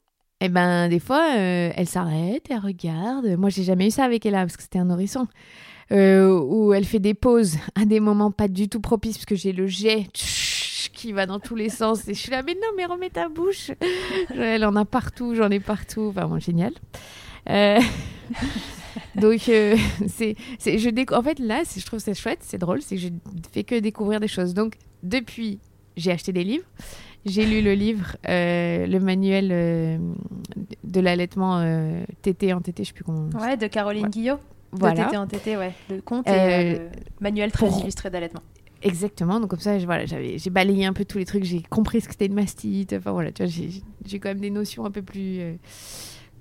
[0.41, 3.37] eh ben, des fois, euh, elle s'arrête, elle regarde.
[3.39, 5.27] Moi, j'ai jamais eu ça avec Ella parce que c'était un nourrisson.
[5.91, 9.53] Où elle fait des pauses à des moments pas du tout propices parce que j'ai
[9.53, 10.09] le jet
[10.97, 13.29] qui va dans tous les sens et je suis là mais non mais remets ta
[13.29, 13.71] bouche
[14.35, 16.73] elle en a partout j'en ai partout enfin bon génial
[17.49, 17.79] Euh,
[19.15, 19.77] donc euh,
[20.09, 20.35] c'est
[20.65, 23.09] je en fait là je trouve c'est chouette c'est drôle c'est que je
[23.53, 25.61] fais que découvrir des choses donc depuis
[25.97, 26.65] j'ai acheté des livres
[27.25, 29.99] j'ai lu le livre euh, le manuel euh,
[30.85, 31.61] de l'allaitement
[32.23, 34.11] tété en tété je sais plus comment Ouais, de Caroline Ouais.
[34.11, 34.39] Guillot.
[34.73, 35.73] voilà De tété en ouais.
[35.91, 36.89] Le conte et le
[37.21, 38.43] manuel très pour- illustré d'allaitement.
[38.83, 42.01] Exactement, donc comme ça, je- voilà, j'ai balayé un peu tous les trucs, j'ai compris
[42.03, 44.91] ce que c'était une mastite, enfin voilà, tu vois, j'ai, quand même des notions un
[44.91, 45.55] peu plus euh,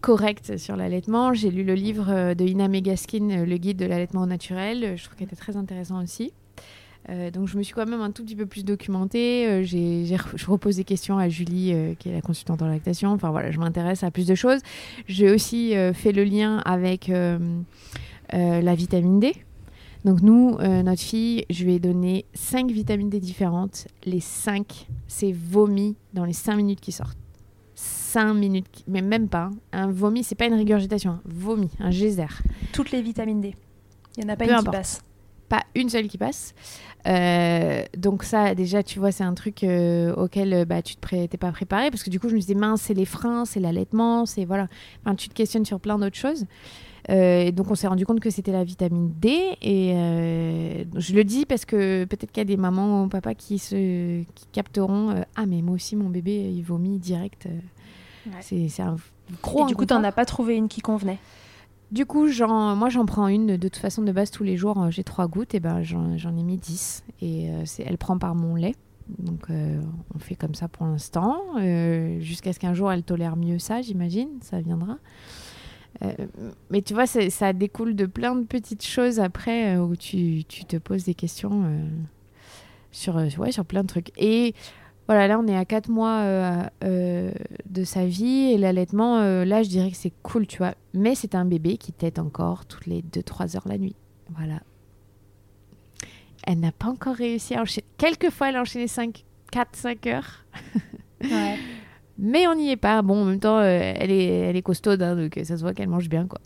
[0.02, 1.34] correctes sur l'allaitement.
[1.34, 4.96] J'ai lu le livre euh, de Ina Megaskin, euh, Le guide de l'allaitement au naturel,
[4.98, 6.34] je trouve qu'il était très intéressant aussi.
[7.34, 10.46] Donc je me suis quand même un tout petit peu plus documentée, Euh, j'ai, je
[10.48, 14.02] repose des questions à Julie, qui est la consultante en lactation, enfin voilà, je m'intéresse
[14.04, 14.60] à plus de choses.
[15.08, 17.12] J'ai aussi fait le lien avec
[18.32, 19.34] la vitamine D.
[20.06, 23.88] Donc nous, euh, notre fille, je lui ai donné 5 vitamines D différentes.
[24.06, 27.18] Les 5, c'est vomi dans les 5 minutes qui sortent.
[27.74, 29.46] 5 minutes, qui- mais même pas.
[29.46, 29.52] hein.
[29.74, 32.28] Un vomi, c'est pas une régurgitation, un vomi, un geyser.
[32.72, 33.56] Toutes les vitamines D.
[34.18, 34.76] Il n'y en a pas Peu une importe.
[34.76, 35.02] qui passe.
[35.50, 36.54] Pas une seule qui passe.
[37.08, 41.28] Euh, donc ça, déjà, tu vois, c'est un truc euh, auquel bah, tu te pré-
[41.28, 41.92] t'es pas préparé.
[41.92, 44.68] Parce que du coup, je me disais, mince, c'est les freins, c'est l'allaitement, c'est voilà.
[45.04, 46.46] Enfin, tu te questionnes sur plein d'autres choses.
[47.10, 51.14] Euh, et donc on s'est rendu compte que c'était la vitamine D et euh, je
[51.14, 54.48] le dis parce que peut-être qu'il y a des mamans ou papas qui se qui
[54.52, 57.48] capteront euh, ah mais moi aussi mon bébé il vomit direct
[58.28, 58.68] Ouais.
[58.70, 58.96] c'est un
[59.42, 61.20] gros Et du coup, t'en as pas trouvé une qui convenait.
[61.92, 64.90] Du coup, j'en, moi, j'en prends une de toute façon de base tous les jours.
[64.90, 68.56] J'ai trois gouttes et ben j'en, ai mis 10 et euh, elle prend par mon
[68.56, 68.76] lait.
[69.20, 69.80] Donc euh,
[70.16, 73.82] on fait comme ça pour l'instant euh, jusqu'à ce qu'un jour elle tolère mieux ça,
[73.84, 74.30] j'imagine.
[74.42, 74.98] Ça viendra.
[76.04, 76.14] Euh,
[76.70, 80.66] mais tu vois, ça découle de plein de petites choses après euh, où tu, tu
[80.66, 81.88] te poses des questions euh,
[82.92, 84.12] sur, ouais, sur plein de trucs.
[84.18, 84.54] Et
[85.08, 86.24] voilà, là, on est à 4 mois
[86.82, 90.74] de sa vie et l'allaitement, là, je dirais que c'est cool, tu vois.
[90.96, 93.96] Mais c'est un bébé qui tète encore toutes les 2-3 heures la nuit.
[94.36, 94.62] Voilà.
[96.48, 97.86] Elle n'a pas encore réussi à enchaîner.
[97.98, 99.24] Quelquefois, elle a enchaîné 5,
[99.54, 100.46] 4-5 heures.
[101.22, 101.58] Ouais.
[102.18, 103.02] Mais on n'y est pas.
[103.02, 105.62] Bon, en même temps, euh, elle, est, elle est costaude, hein, donc euh, ça se
[105.62, 106.40] voit qu'elle mange bien, quoi.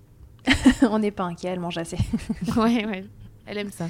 [0.89, 1.97] On n'est pas inquiet, elle mange assez.
[2.57, 3.03] ouais, ouais.
[3.45, 3.85] Elle aime ça.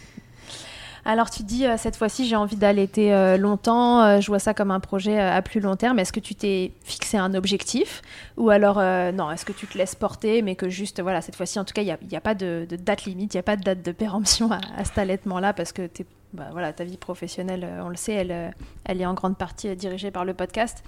[1.06, 4.54] Alors tu dis, euh, cette fois-ci, j'ai envie d'allaiter euh, longtemps, euh, je vois ça
[4.54, 5.98] comme un projet à plus long terme.
[6.00, 8.02] Est-ce que tu t'es fixé un objectif?
[8.36, 8.76] Ou alors,
[9.14, 11.74] non, est-ce que tu te laisses porter, mais que juste, voilà, cette fois-ci, en tout
[11.74, 13.56] cas, il n'y a, y a pas de, de date limite, il n'y a pas
[13.56, 16.98] de date de péremption à, à cet allaitement-là, parce que t'es- bah, voilà, ta vie
[16.98, 18.54] professionnelle, on le sait, elle,
[18.84, 20.84] elle est en grande partie dirigée par le podcast.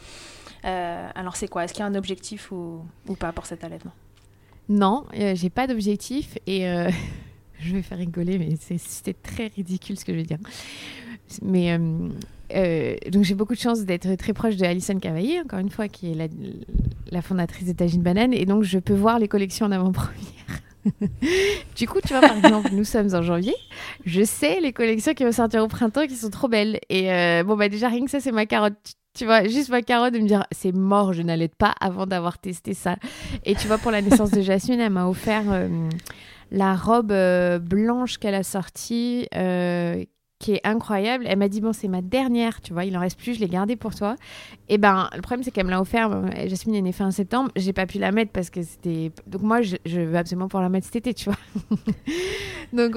[0.65, 1.63] Euh, alors c'est quoi?
[1.63, 2.83] Est-ce qu'il y a un objectif ou,
[3.19, 3.91] pas pour cet allaitement?
[4.69, 6.89] Non, euh, j'ai pas d'objectif et euh,
[7.59, 10.39] je vais faire rigoler, mais c'était très ridicule ce que je vais dire.
[11.41, 11.77] Mais
[13.09, 16.11] donc j'ai beaucoup de chance d'être très proche de Alison Cavaillé, encore une fois, qui
[16.11, 16.29] est
[17.09, 20.11] la, fondatrice des Tagines Bananes, et donc je peux voir les collections en avant-première.
[21.77, 23.55] du coup, tu vois, par exemple, nous sommes en janvier.
[24.05, 26.81] Je sais les collections qui vont sortir au printemps qui sont trop belles.
[26.89, 27.05] Et
[27.43, 28.97] bon, bah déjà, rien que ça, c'est ma carotte.
[29.13, 32.37] Tu vois, juste ma carotte de me dire, c'est mort, je n'allaite pas avant d'avoir
[32.37, 32.95] testé ça.
[33.43, 35.89] Et tu vois, pour la naissance de Jasmine, elle m'a offert euh,
[36.49, 40.05] la robe euh, blanche qu'elle a sortie, euh,
[40.39, 41.25] qui est incroyable.
[41.27, 43.49] Elle m'a dit bon c'est ma dernière, tu vois, il en reste plus, je l'ai
[43.49, 44.15] gardée pour toi.
[44.69, 46.09] Et ben le problème c'est qu'elle me l'a offert.
[46.47, 49.11] Jasmine est née fin septembre, j'ai pas pu la mettre parce que c'était.
[49.27, 51.37] Donc moi je, veux absolument pour la mettre cet été, tu vois.
[52.73, 52.93] donc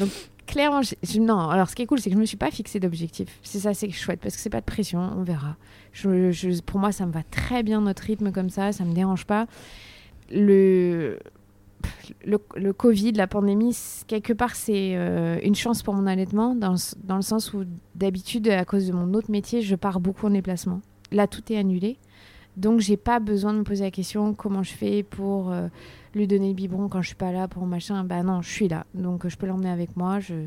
[0.00, 0.10] donc
[0.52, 0.82] clairement
[1.18, 1.48] non.
[1.48, 3.40] Alors ce qui est cool c'est que je me suis pas fixé d'objectif.
[3.42, 5.56] C'est ça c'est chouette parce que c'est pas de pression, on verra.
[6.66, 9.46] Pour moi ça me va très bien notre rythme comme ça, ça me dérange pas.
[10.30, 11.18] Le
[12.24, 13.76] le, Covid, la pandémie,
[14.06, 17.64] quelque part, c'est euh, une chance pour mon allaitement, dans, dans le sens où
[17.96, 20.80] d'habitude, à cause de mon autre métier, je pars beaucoup en déplacement.
[21.10, 21.98] Là, tout est annulé.
[22.56, 25.68] Donc, j'ai pas besoin de me poser la question comment je fais pour euh,
[26.14, 28.04] lui donner le biberon quand je suis pas là, pour machin.
[28.04, 28.86] Bah non, je suis là.
[28.94, 30.20] Donc, je peux l'emmener avec moi.
[30.20, 30.46] Je...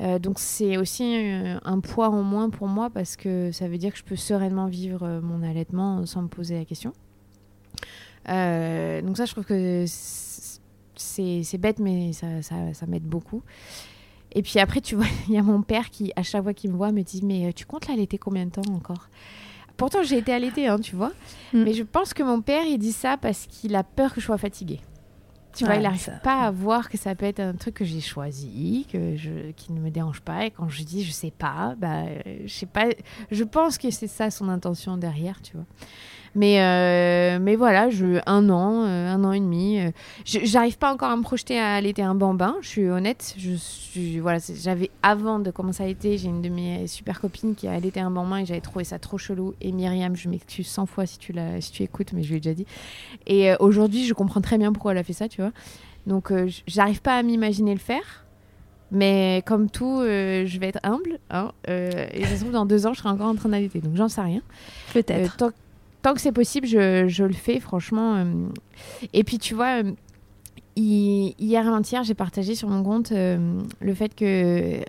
[0.00, 3.78] Euh, donc, c'est aussi euh, un poids en moins pour moi parce que ça veut
[3.78, 6.92] dire que je peux sereinement vivre mon allaitement sans me poser la question.
[8.26, 13.42] Donc ça, je trouve que c'est bête, mais ça, ça, ça m'aide beaucoup.
[14.34, 16.70] Et puis après, tu vois, il y a mon père qui, à chaque fois qu'il
[16.70, 19.08] me voit, me dit Mais tu comptes l'allaiter combien de temps encore?
[19.82, 21.12] Pourtant, j'ai été allaitée, hein, tu vois.
[21.52, 21.62] Mm.
[21.64, 24.26] Mais je pense que mon père, il dit ça parce qu'il a peur que je
[24.26, 24.80] sois fatiguée.
[25.54, 27.74] Tu vois, Ouais, il n'arrive ça- pas à voir que ça peut être un truc
[27.74, 30.46] que j'ai choisi, que je, qui ne me dérange pas.
[30.46, 32.86] Et quand je dis je sais pas, bah, euh, je sais pas.
[33.30, 35.66] Je pense que c'est ça son intention derrière, tu vois.
[36.34, 39.78] Mais, euh, mais voilà, je, un an, euh, un an et demi.
[39.80, 39.90] euh,
[40.24, 43.34] J'arrive pas encore à me projeter à allaiter un bambin, je suis honnête.
[43.36, 47.54] Je suis, voilà, j'avais avant de commencer à allaiter, j'ai une de mes super copines
[47.54, 49.54] qui a allaité un bambin et j'avais trouvé ça trop chelou.
[49.60, 52.36] Et Myriam, je m'excuse 100 fois si tu, la, si tu écoutes, mais je lui
[52.36, 52.66] ai déjà dit.
[53.26, 55.52] Et euh, aujourd'hui, je comprends très bien pourquoi elle a fait ça, tu vois.
[56.06, 58.24] Donc, euh, j'arrive pas à m'imaginer le faire.
[58.90, 61.18] Mais comme tout, euh, je vais être humble.
[61.30, 63.80] Hein, euh, et ça se trouve, dans deux ans, je serai encore en train d'allaiter.
[63.80, 64.40] Donc, j'en sais rien.
[64.92, 65.36] Peut-être.
[65.38, 65.50] tant,
[66.02, 68.16] tant que c'est possible, je, je le fais, franchement.
[68.16, 68.24] euh.
[69.12, 69.92] Et puis, tu vois, euh,
[70.76, 74.80] hi- hier et avant-hier, j'ai partagé sur mon compte euh, le fait que.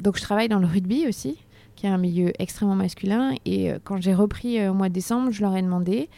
[0.00, 1.36] donc, je travaille dans le rugby aussi,
[1.76, 3.34] qui est un milieu extrêmement masculin.
[3.46, 6.08] Et quand j'ai repris au mois de décembre, je leur ai demandé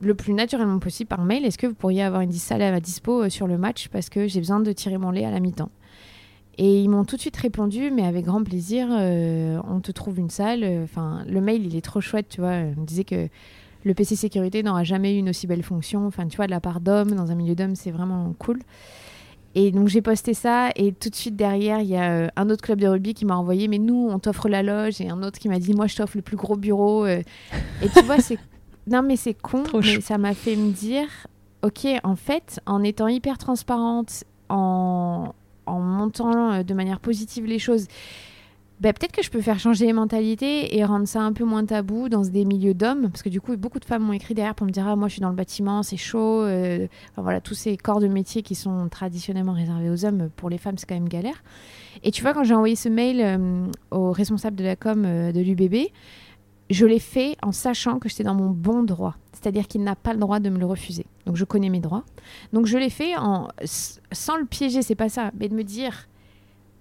[0.00, 3.28] le plus naturellement possible par mail est-ce que vous pourriez avoir une salle à dispo
[3.30, 3.88] sur le match?
[3.88, 5.70] Parce que j'ai besoin de tirer mon lait à la mi-temps
[6.58, 10.18] et ils m'ont tout de suite répondu, mais avec grand plaisir, euh, on te trouve
[10.18, 10.64] une salle.
[10.84, 12.52] Enfin, le mail, il est trop chouette, tu vois.
[12.76, 13.28] On me disait que
[13.84, 16.06] le PC sécurité n'aura jamais eu une aussi belle fonction.
[16.06, 18.58] Enfin, tu vois, de la part d'hommes, dans un milieu d'hommes, c'est vraiment cool.
[19.54, 20.70] Et donc, j'ai posté ça.
[20.76, 23.26] Et tout de suite derrière, il y a euh, un autre club de rugby qui
[23.26, 25.00] m'a envoyé, mais nous, on t'offre la loge.
[25.00, 27.04] Et un autre qui m'a dit, moi, je t'offre le plus gros bureau.
[27.04, 27.22] euh.
[27.82, 28.38] Et tu vois, c'est.
[28.88, 29.64] Non, mais c'est con.
[29.64, 30.00] Trop mais chou.
[30.00, 31.08] ça m'a fait me dire,
[31.62, 35.34] ok, en fait, en étant hyper transparente, en
[35.66, 37.86] en montant euh, de manière positive les choses,
[38.80, 41.64] ben, peut-être que je peux faire changer les mentalités et rendre ça un peu moins
[41.64, 43.08] tabou dans des milieux d'hommes.
[43.10, 45.08] Parce que du coup, beaucoup de femmes m'ont écrit derrière pour me dire Ah, moi,
[45.08, 46.42] je suis dans le bâtiment, c'est chaud.
[46.42, 46.86] euh,
[47.16, 50.76] voilà, tous ces corps de métier qui sont traditionnellement réservés aux hommes, pour les femmes,
[50.76, 51.42] c'est quand même galère.
[52.02, 55.32] Et tu vois, quand j'ai envoyé ce mail euh, au responsable de la com euh,
[55.32, 55.88] de l'UBB,
[56.70, 59.16] je l'ai fait en sachant que j'étais dans mon bon droit.
[59.32, 61.06] C'est-à-dire qu'il n'a pas le droit de me le refuser.
[61.26, 62.04] Donc je connais mes droits.
[62.52, 63.48] Donc je l'ai fait en,
[64.12, 66.08] sans le piéger, c'est pas ça, mais de me dire,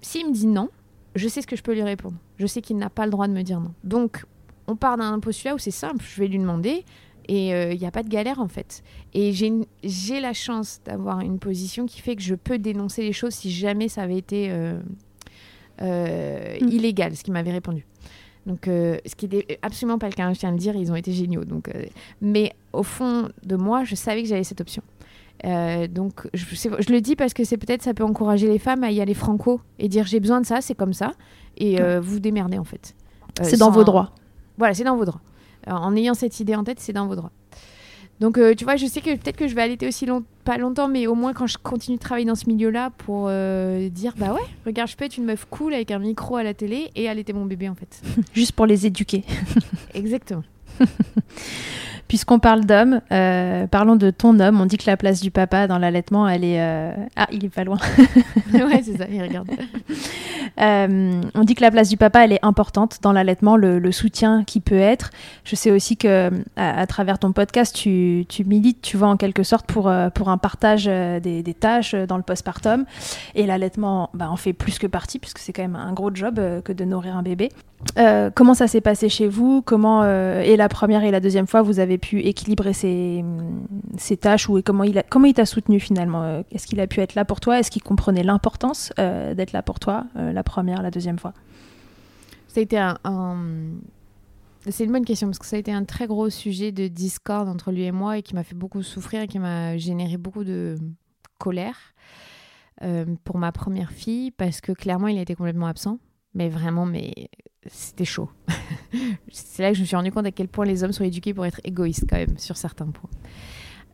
[0.01, 0.69] s'il me dit non,
[1.15, 2.15] je sais ce que je peux lui répondre.
[2.37, 3.73] Je sais qu'il n'a pas le droit de me dire non.
[3.83, 4.25] Donc
[4.67, 6.83] on part d'un postulat où c'est simple, je vais lui demander
[7.27, 8.83] et euh, il n'y a pas de galère en fait.
[9.13, 13.33] Et j'ai la chance d'avoir une position qui fait que je peux dénoncer les choses
[13.33, 14.79] si jamais ça avait été euh,
[15.81, 16.69] euh, Mm.
[16.69, 17.85] illégal, ce qu'il m'avait répondu.
[18.45, 20.75] Donc, euh, ce qui n'est absolument pas le cas, hein, je tiens à le dire,
[20.75, 21.45] ils ont été géniaux.
[21.45, 21.85] Donc, euh,
[22.21, 24.83] mais au fond de moi, je savais que j'avais cette option.
[25.45, 28.91] Euh, donc, je, le dis parce que c'est peut-être ça peut encourager les femmes à
[28.91, 31.13] y aller franco et dire j'ai besoin de ça, c'est comme ça,
[31.57, 32.95] et vous vous démerdez en fait.
[33.41, 34.11] C'est dans vos droits.
[34.57, 35.21] Voilà, c'est dans vos droits.
[35.67, 37.31] En ayant cette idée en tête, c'est dans vos droits.
[38.21, 40.57] Donc, euh, tu vois, je sais que peut-être que je vais allaiter aussi long- pas
[40.57, 44.13] longtemps, mais au moins quand je continue de travailler dans ce milieu-là pour euh, dire,
[44.17, 46.91] bah ouais, regarde, je peux être une meuf cool avec un micro à la télé
[46.95, 48.01] et allaiter mon bébé en fait.
[48.33, 49.23] Juste pour les éduquer.
[49.93, 50.43] Exactement.
[52.07, 54.61] Puisqu'on parle d'homme, euh, parlons de ton homme.
[54.61, 56.61] On dit que la place du papa dans l'allaitement, elle est.
[56.61, 57.77] euh, Ah, il est pas loin.
[58.53, 59.49] ouais, c'est ça, il regarde.
[60.61, 63.91] Euh, on dit que la place du papa, elle est importante dans l'allaitement, le, le
[63.91, 65.09] soutien qui peut être.
[65.43, 69.17] Je sais aussi que à, à travers ton podcast, tu, tu milites, tu vois, en
[69.17, 72.85] quelque sorte pour, pour un partage des, des tâches dans le postpartum.
[73.33, 76.39] Et l'allaitement bah, en fait plus que partie, puisque c'est quand même un gros job
[76.63, 77.49] que de nourrir un bébé.
[78.35, 79.61] Comment ça s'est passé chez vous?
[79.61, 83.23] Comment et la première et la deuxième fois vous avez pu équilibrer ces
[84.19, 86.23] tâches ou comment il a, comment il t'a soutenu finalement?
[86.23, 87.59] Euh, Est-ce qu'il a pu être là pour toi?
[87.59, 91.33] Est-ce qu'il comprenait l'importance euh, d'être là pour toi euh, la première, la deuxième fois?
[92.47, 92.97] Ça a été un.
[94.67, 97.47] C'est une bonne question parce que ça a été un très gros sujet de discorde
[97.47, 100.43] entre lui et moi et qui m'a fait beaucoup souffrir et qui m'a généré beaucoup
[100.43, 100.75] de
[101.37, 101.77] colère
[103.23, 105.99] pour ma première fille parce que clairement, il était complètement absent.
[106.33, 107.29] Mais vraiment, mais
[107.67, 108.29] c'était chaud.
[109.31, 111.33] c'est là que je me suis rendu compte à quel point les hommes sont éduqués
[111.33, 113.09] pour être égoïstes quand même sur certains points.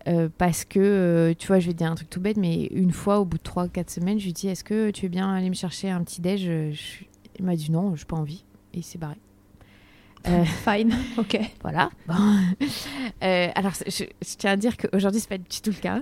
[0.07, 2.65] Euh, parce que, euh, tu vois, je vais te dire un truc tout bête, mais
[2.71, 5.31] une fois, au bout de 3-4 semaines, je lui dis Est-ce que tu veux bien
[5.33, 6.41] aller me chercher un petit déj?
[6.41, 7.03] Je-
[7.39, 8.43] Il m'a dit non, je n'ai pas envie.
[8.73, 9.15] Et il s'est barré.
[10.27, 11.39] Euh, Fine, ok.
[11.61, 11.89] voilà.
[12.07, 12.15] Bon.
[13.23, 16.01] Euh, alors, je, je tiens à dire qu'aujourd'hui, c'est pas du tout le cas.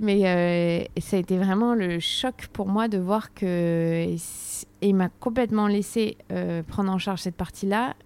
[0.00, 4.14] Mais euh, ça a été vraiment le choc pour moi de voir que.
[4.80, 7.96] Et il m'a complètement laissé euh, prendre en charge cette partie-là,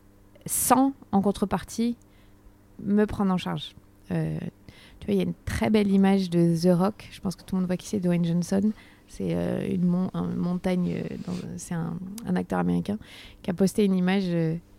[0.46, 1.96] sans, en contrepartie,
[2.82, 3.74] me prendre en charge.
[4.10, 4.38] Euh,
[5.00, 7.08] tu vois, il y a une très belle image de The Rock.
[7.12, 8.72] Je pense que tout le monde voit qui c'est, Dwayne Johnson.
[9.06, 11.02] C'est euh, une, mon- une montagne.
[11.56, 11.98] C'est un,
[12.34, 12.98] acteur américain
[13.42, 14.24] qui a posté une image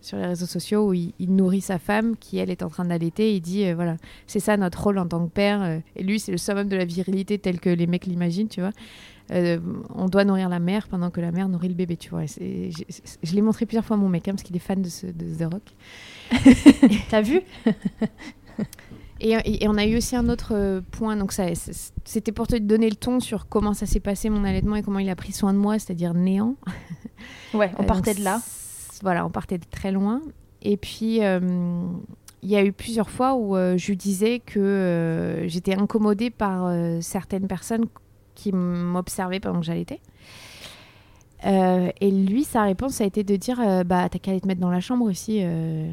[0.02, 2.86] sur les réseaux sociaux où il, il nourrit sa femme qui, elle, est en train
[2.86, 3.36] d'allaiter.
[3.36, 5.82] Il dit voilà, c'est ça notre rôle en tant que père.
[5.96, 8.72] et lui, c'est le summum de la virilité tel que les mecs l'imaginent, tu vois.
[9.32, 9.60] Euh,
[9.96, 12.24] on doit nourrir la mère pendant que la mère nourrit le bébé, tu vois.
[12.42, 12.72] Et
[13.24, 15.08] je l'ai montré plusieurs fois à mon mec hein, parce qu'il est fan de, ce,
[15.08, 15.64] de The Rock.
[17.10, 17.42] T'as vu?
[19.20, 21.46] Et, et- et on a eu aussi un autre euh, point, donc ça,
[22.04, 25.00] c'était pour te donner le ton sur comment ça s'est passé mon allaitement et comment
[25.00, 26.56] il a pris soin de moi, c'est-à-dire néant.
[27.54, 28.40] Ouais, on Euh, partait donc, de là.
[28.44, 30.22] c- Voilà, on partait de très loin.
[30.64, 31.40] Et puis, euh,
[32.42, 36.66] il y a eu plusieurs fois où euh, je disais que euh, j'étais incommodée par
[36.66, 37.86] euh, certaines personnes
[38.44, 40.02] qui m'observaient pendant que j'allaitais.
[41.46, 44.48] Euh, et lui, sa réponse a été de dire euh, Bah, t'as qu'à aller te
[44.48, 45.40] mettre dans la chambre aussi.
[45.42, 45.92] euh,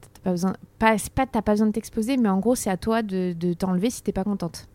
[0.00, 2.76] t'as pas besoin, pas, pas t'as pas besoin de t'exposer, mais en gros, c'est à
[2.76, 4.68] toi de, de t'enlever si t'es pas contente.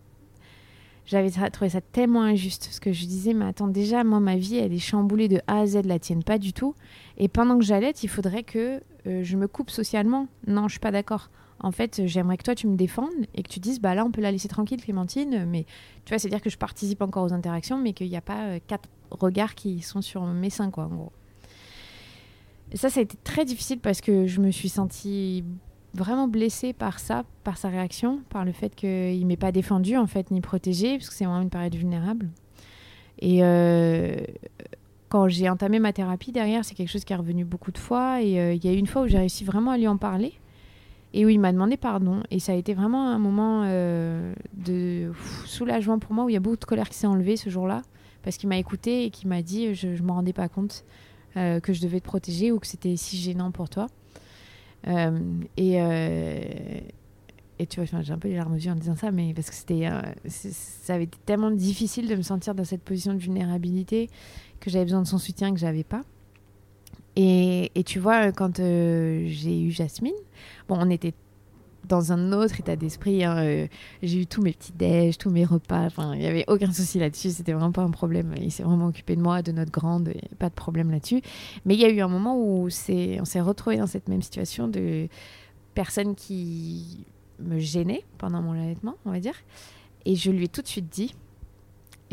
[1.06, 4.56] J'avais trouvé ça tellement injuste parce que je disais mais attends déjà moi ma vie
[4.56, 6.76] elle est chamboulée de A à Z la tienne pas du tout
[7.18, 10.92] et pendant que j'allaite il faudrait que je me coupe socialement non je suis pas
[10.92, 14.06] d'accord en fait j'aimerais que toi tu me défendes et que tu dises bah là
[14.06, 15.66] on peut la laisser tranquille Clémentine mais
[16.06, 18.22] tu vois c'est à dire que je participe encore aux interactions mais qu'il n'y a
[18.22, 21.12] pas euh, quatre regards qui sont sur mes seins quoi en gros
[22.72, 25.44] et ça ça a été très difficile parce que je me suis sentie
[25.94, 30.08] vraiment blessée par ça, par sa réaction, par le fait qu'il m'ait pas défendu en
[30.08, 32.30] fait ni protégé, parce que c'est vraiment une période vulnérable.
[33.20, 34.16] Et euh,
[35.10, 38.22] quand j'ai entamé ma thérapie derrière, c'est quelque chose qui est revenu beaucoup de fois.
[38.22, 39.98] Et euh, il y a eu une fois où j'ai réussi vraiment à lui en
[39.98, 40.34] parler
[41.14, 42.24] et où il m'a demandé pardon.
[42.32, 45.12] Et ça a été vraiment un moment euh, de
[45.46, 47.82] soulagement pour moi où il y a beaucoup de colère qui s'est enlevée ce jour-là
[48.24, 50.86] parce qu'il m'a écouté et qu'il m'a dit je, je me rendais pas compte
[51.38, 53.88] euh, que je devais te protéger ou que c'était si gênant pour toi.
[54.88, 55.20] Euh,
[55.56, 55.76] et,
[57.60, 59.50] et tu vois, j'ai un peu les larmes aux yeux en disant ça, mais parce
[59.50, 59.88] que c'était,
[60.28, 64.10] ça avait été tellement difficile de me sentir dans cette position de vulnérabilité
[64.60, 66.02] que j'avais besoin de son soutien que j'avais pas.
[67.16, 70.14] Et, tu vois, quand euh, j'ai eu Jasmine,
[70.68, 71.14] bon, on était
[71.88, 73.24] dans un autre état d'esprit.
[73.24, 73.68] hein, euh,
[74.02, 75.90] j'ai eu tous mes petits déj, tous mes repas.
[76.14, 77.32] Il n'y avait aucun souci là-dessus.
[77.32, 78.34] C'était vraiment pas un problème.
[78.40, 80.14] Il s'est vraiment occupé de moi, de notre grande.
[80.40, 81.22] Pas de problème là-dessus.
[81.66, 84.68] Mais il y a eu un moment où on s'est retrouvé dans cette même situation
[84.68, 85.08] de
[85.76, 87.06] personnes qui
[87.40, 89.36] me gênaient pendant mon allaitement, on va dire.
[90.06, 91.14] Et je lui ai tout de suite dit.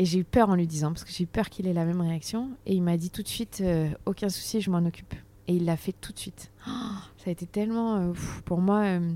[0.01, 1.85] Et j'ai eu peur en lui disant, parce que j'ai eu peur qu'il ait la
[1.85, 2.49] même réaction.
[2.65, 5.13] Et il m'a dit tout de suite, euh, aucun souci, je m'en occupe.
[5.47, 6.51] Et il l'a fait tout de suite.
[6.65, 8.13] Ça a été tellement, euh,
[8.45, 9.11] pour moi, euh,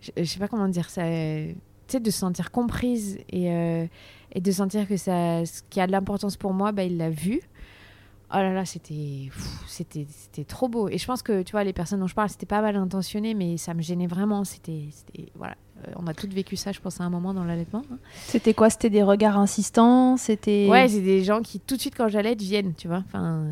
[0.00, 1.02] je, je sais pas comment dire ça.
[1.02, 1.54] tu
[1.86, 3.48] sais, de se sentir comprise et,
[4.32, 7.10] et de sentir que ça, ce qui a de l'importance pour moi, bah, il l'a
[7.10, 7.42] vu.
[8.32, 9.28] Oh là là, c'était,
[10.46, 10.88] trop beau.
[10.88, 13.34] Et je pense que, tu vois, les personnes dont je parle, c'était pas mal intentionné,
[13.34, 14.44] mais ça me gênait vraiment.
[14.44, 14.88] C'était
[15.34, 15.56] voilà.
[15.88, 17.82] Euh, on a toutes vécu ça, je pense, à un moment dans l'allaitement.
[17.92, 17.98] hein.
[18.26, 18.70] C'était quoi?
[18.70, 20.16] C'était des regards insistants?
[20.16, 20.68] C'était.
[20.70, 23.02] Ouais, c'est des gens qui tout de suite quand j'allais viennent, tu vois.
[23.06, 23.46] Enfin,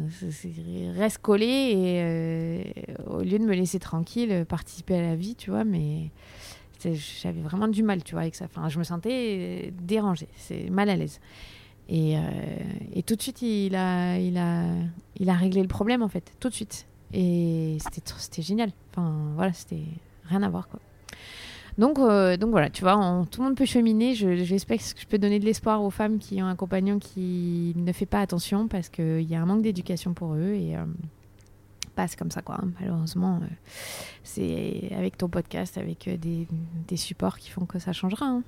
[0.97, 2.63] restent collés et euh,
[3.07, 5.65] au lieu de me laisser tranquille, euh, participer à la vie, tu vois.
[5.65, 6.11] Mais
[6.83, 8.45] j'avais vraiment du mal, tu vois, avec ça.
[8.45, 11.21] Enfin, je me sentais dérangée, c'est mal à l'aise.
[11.89, 12.21] Et, euh,
[12.95, 14.65] et tout de suite, il a, il a,
[15.19, 16.87] il a réglé le problème en fait, tout de suite.
[17.15, 18.71] Et c'était génial.
[18.91, 19.81] Enfin, voilà, c'était
[20.25, 20.79] rien à voir quoi.
[21.79, 24.15] Donc, euh, donc voilà, tu vois, on- tout le monde peut cheminer.
[24.15, 27.73] Je- J'espère que je peux donner de l'espoir aux femmes qui ont un compagnon qui
[27.77, 30.85] ne fait pas attention parce qu'il y a un manque d'éducation pour eux et euh,
[31.97, 32.57] c'est comme ça quoi.
[32.63, 32.69] hein.
[32.81, 33.47] Malheureusement, euh,
[34.25, 38.27] c'est avec ton podcast, avec des, supports qui font que ça changera.
[38.27, 38.43] hein.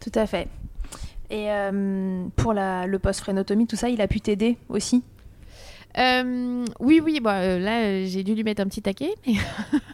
[0.00, 0.48] Tout à fait.
[1.30, 1.46] Et
[2.36, 5.04] pour le post-frénotomie, tout ça, il a pu t'aider aussi
[5.98, 9.34] Euh, oui, oui, bah, euh, là euh, j'ai dû lui mettre un petit taquet mais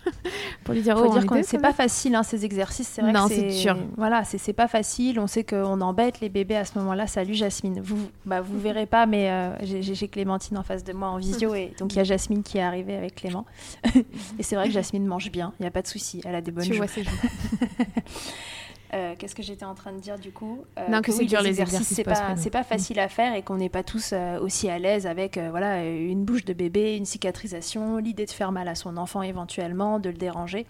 [0.65, 3.13] pour lui dire Faut oh, dire deux, c'est pas facile hein, ces exercices, c'est vrai
[3.13, 3.77] Non, que c'est dur.
[3.97, 5.19] Voilà, c'est pas facile.
[5.19, 7.07] On sait qu'on embête les bébés à ce moment-là.
[7.07, 7.81] Salut Jasmine.
[7.81, 11.55] Vous, bah vous verrez pas, mais euh, j'ai Clémentine en face de moi en visio
[11.55, 13.47] et donc il y a Jasmine qui est arrivée avec Clément.
[14.39, 15.53] et c'est vrai que Jasmine mange bien.
[15.61, 16.21] Il y a pas de souci.
[16.25, 16.79] Elle a des bonnes Tu joues.
[16.79, 17.05] vois, c'est
[18.95, 20.65] Euh, qu'est-ce que j'étais en train de dire du coup?
[20.79, 21.95] Euh, Non, que, c'est dur les exercices.
[22.37, 25.39] c'est pas, facile à faire et qu'on n'est pas tous euh, aussi à l'aise avec
[25.39, 29.99] voilà une bouche de bébé, une cicatrisation, l'idée de faire mal à son enfant éventuellement,
[29.99, 30.67] de le déranger.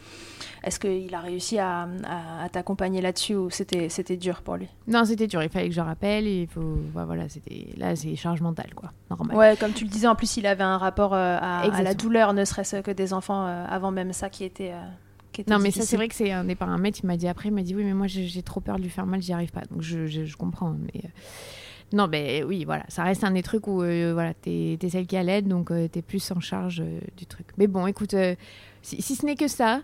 [0.65, 1.89] Est-ce qu'il a réussi à,
[2.43, 4.69] à, t'accompagner là-dessus ou c'était c'était dur pour lui?
[4.89, 5.43] Non, c'était dur.
[5.43, 6.27] Il fallait que je rappelle.
[6.27, 9.37] Il faut voilà, c'était là c'est charge mentale quoi, normal.
[9.37, 12.33] Ouais, comme tu le disais, en plus il avait un rapport à, à, la douleur,
[12.33, 14.73] ne serait-ce que des enfants avant même ça qui était
[15.49, 17.01] non, mais ça, c'est vrai que c'est un des paramètres.
[17.03, 18.91] Il m'a dit après, il m'a dit oui, mais moi, j'ai trop peur de lui
[18.91, 19.63] faire mal, j'y arrive pas.
[19.71, 20.71] Donc, je, je, comprends.
[20.71, 21.01] Mais.
[21.05, 21.09] Euh,
[21.93, 25.07] non, mais oui, voilà, ça reste un des trucs où euh, voilà, t'es es celle
[25.07, 26.83] qui a l'aide, donc euh, t'es plus en charge
[27.17, 27.47] du truc.
[27.59, 28.15] Mais bon, écoute,
[28.83, 29.83] si, ce n'est que ça,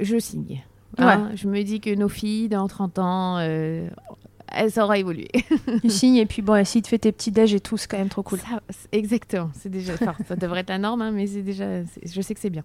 [0.00, 0.62] je signe.
[0.98, 1.30] Hein.
[1.34, 5.30] Je me dis que nos filles, dans 30 ans, elles sauront évoluer.
[5.82, 7.98] tu signes, et puis bon, si tu fais tes petits déj et tout, c'est quand
[7.98, 8.40] même trop cool.
[8.92, 9.94] exactement, c'est déjà.
[10.26, 11.82] ça devrait être la norme, hein, mais c'est déjà.
[12.04, 12.64] Je sais que c'est bien.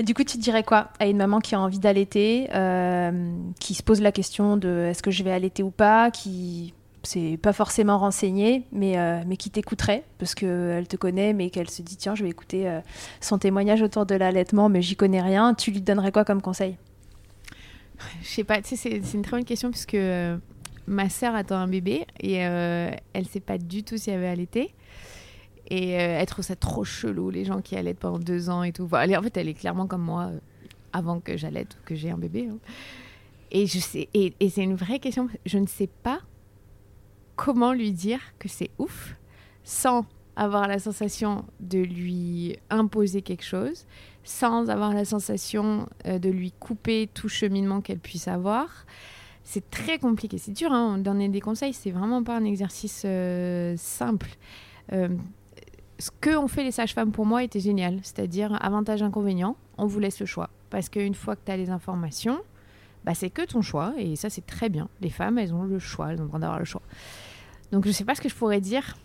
[0.00, 3.82] Du coup, tu dirais quoi à une maman qui a envie d'allaiter, euh, qui se
[3.82, 6.74] pose la question de est-ce que je vais allaiter ou pas, qui
[7.04, 11.68] c'est pas forcément renseignée, mais, euh, mais qui t'écouterait parce qu'elle te connaît, mais qu'elle
[11.68, 12.80] se dit tiens, je vais écouter euh,
[13.20, 15.52] son témoignage autour de l'allaitement, mais j'y connais rien.
[15.54, 16.76] Tu lui donnerais quoi comme conseil?
[18.22, 19.96] Je sais pas, tu c'est une très bonne question puisque
[20.86, 24.72] ma sœur attend un bébé et elle sait pas du tout si elle veut allaiter.
[25.68, 28.72] Et euh, elle trouve ça trop chelou, les gens qui allaitent pendant deux ans et
[28.72, 28.84] tout.
[28.84, 30.38] en fait, elle est clairement comme moi euh,
[30.92, 32.48] avant que j'allaite ou que j'ai un bébé.
[32.50, 32.58] Hein.
[33.50, 33.66] Et,
[34.14, 35.28] et, c'est une vraie question.
[35.44, 36.20] Je ne sais pas
[37.36, 39.16] comment lui dire que c'est ouf
[39.62, 40.06] sans
[40.36, 43.84] avoir la sensation de lui imposer quelque chose,
[44.24, 48.86] sans avoir la sensation euh, de lui couper tout cheminement qu'elle puisse avoir.
[49.44, 50.38] C'est très compliqué.
[50.38, 53.06] C'est dur, hein, donner des conseils, c'est vraiment pas un exercice
[53.76, 54.28] simple
[56.02, 58.00] ce que ont fait les sages-femmes pour moi était génial.
[58.02, 60.50] C'est-à-dire, avantage, inconvénient, on vous laisse le choix.
[60.68, 62.40] Parce qu'une fois que tu as les informations,
[63.04, 63.94] bah, c'est que ton choix.
[63.98, 64.88] Et ça, c'est très bien.
[65.00, 66.10] Les femmes, elles ont le choix.
[66.10, 66.82] Elles ont le droit d'avoir le choix.
[67.70, 68.96] Donc, je ne sais pas ce que je pourrais dire.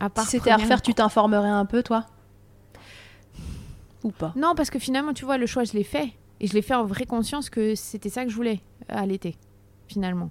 [0.00, 2.04] À part si c'était à refaire, tu t'informerais un peu, toi?
[4.02, 4.34] Ou pas?
[4.36, 6.12] Non, parce que finalement, tu vois, le choix, je l'ai fait.
[6.40, 9.34] Et je l'ai fait en vraie conscience que c'était ça que je voulais à l'été,
[9.88, 10.30] finalement.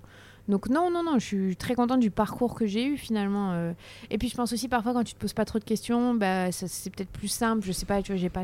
[0.49, 3.53] Donc non, non, non, je suis très contente du parcours que j'ai eu finalement.
[3.53, 3.73] Euh.
[4.09, 6.51] Et puis je pense aussi parfois quand tu te poses pas trop de questions, bah,
[6.51, 7.65] c'est peut-être plus simple.
[7.65, 8.43] Je sais pas, tu vois, j'ai pas,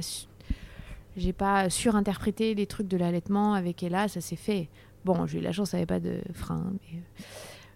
[1.17, 4.69] j'ai pas surinterprété les trucs de l'allaitement avec Ella, ça s'est fait.
[5.03, 6.71] Bon, j'ai eu la chance, ça avait pas de frein.
[6.71, 6.99] Mais...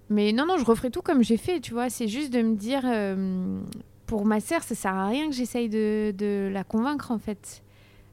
[0.09, 1.89] mais, non, non, je referai tout comme j'ai fait, tu vois.
[1.89, 3.59] C'est juste de me dire, euh,
[4.05, 7.61] pour ma sœur, ça sert à rien que j'essaye de, de, la convaincre en fait.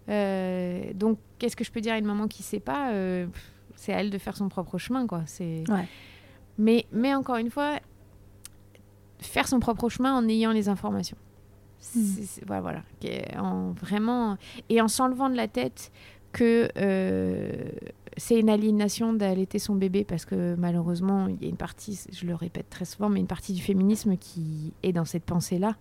[0.09, 2.93] Euh, donc, qu'est-ce que je peux dire à une maman qui sait pas
[3.81, 5.23] c'est à elle de faire son propre chemin, quoi.
[5.25, 5.65] C'est.
[6.59, 7.81] Mais, mais encore une fois,
[9.19, 11.17] faire son propre chemin en ayant les informations.
[11.95, 12.01] Hmm.
[12.47, 13.43] voilà, voilà.
[13.43, 14.37] En, vraiment.
[14.69, 15.93] Et en s'enlevant de la tête
[16.33, 17.71] que euh,
[18.19, 22.27] c'est une aliénation d'allaiter son bébé parce que malheureusement, il y a une partie, je
[22.27, 25.77] le répète très souvent, mais une partie du féminisme qui est dans cette pensée-là,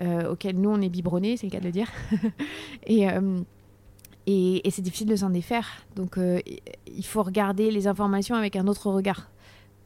[0.00, 1.92] euh, auquel nous, on est biberonnés, c'est le cas de le dire.
[2.88, 3.08] et.
[3.08, 3.38] Euh,
[4.30, 5.66] et, c'est difficile de s'en défaire.
[5.96, 6.40] Donc euh,
[6.86, 9.30] il faut regarder les informations avec un autre regard.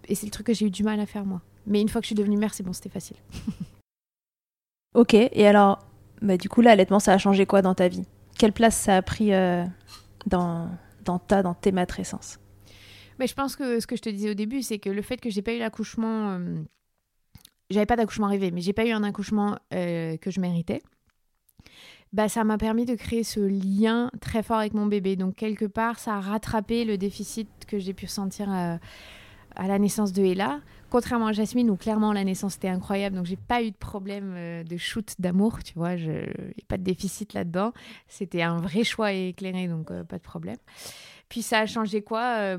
[0.09, 1.41] Et c'est le truc que j'ai eu du mal à faire moi.
[1.67, 3.17] Mais une fois que je suis devenue mère, c'est bon, c'était facile.
[4.95, 5.79] ok, et alors,
[6.21, 8.05] bah, du coup, l'allaitement, ça a changé quoi dans ta vie?
[8.39, 9.65] Quelle place ça a pris euh,
[10.27, 10.69] dans,
[11.05, 12.39] dans, ta, dans tes matrescences?
[13.19, 15.17] Mais je pense que ce que je te disais au début, c'est que le fait
[15.17, 16.63] que j'ai pas eu l'accouchement, euh,
[17.71, 20.83] j'avais pas d'accouchement rêvé, mais j'ai pas eu un accouchement que je méritais
[22.15, 25.17] bah, ça m'a permis de créer ce lien très fort avec mon bébé.
[25.17, 28.79] Donc, quelque part, ça a rattrapé le déficit que j'ai pu ressentir à,
[29.67, 30.61] la naissance de Ella.
[30.91, 34.35] Contrairement à Jasmine, où clairement la naissance était incroyable, donc j'ai pas eu de problème
[34.37, 36.27] euh, de shoot d'amour, tu vois, a
[36.69, 37.73] pas de déficit là-dedans.
[38.07, 40.59] C'était un vrai choix éclairé, donc euh, pas de problème.
[41.29, 42.59] Puis ça a changé quoi euh,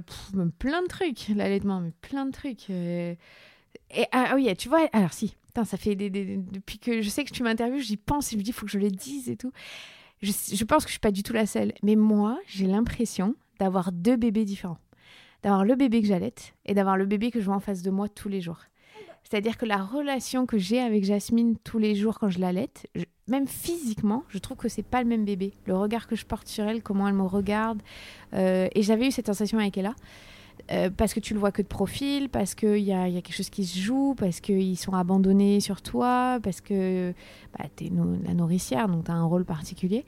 [0.60, 2.70] Plein de trucs, l'allaitement, mais plein de trucs.
[2.70, 3.18] Et,
[4.12, 5.34] ah, ah oui, tu vois, alors si,
[5.64, 8.50] ça fait des, depuis que je sais que tu m'interviews, j'y pense et me dis,
[8.50, 9.52] il faut que je le dise et tout.
[10.22, 11.74] Je, je pense que je suis pas du tout la seule.
[11.84, 14.80] Mais moi, j'ai l'impression d'avoir deux bébés différents.
[15.44, 17.92] D'avoir le bébé que j'allaite et d'avoir le bébé que je vois en face de
[17.92, 18.60] moi tous les jours.
[19.24, 22.88] C'est-à-dire que la relation que j'ai avec Jasmine tous les jours quand je l'allaite,
[23.28, 25.54] même physiquement, je trouve que c'est pas le même bébé.
[25.66, 27.82] Le regard que je porte sur elle, comment elle me regarde.
[28.34, 29.96] Euh, et j'avais eu cette sensation avec Ella.
[30.72, 33.22] Euh, parce que tu le vois que de profil, parce qu'il y a, y a,
[33.22, 37.14] quelque chose qui se joue, parce qu'ils sont abandonnés sur toi, parce que
[37.58, 37.92] bah, tu es
[38.26, 40.06] la nourricière, donc tu as un rôle particulier.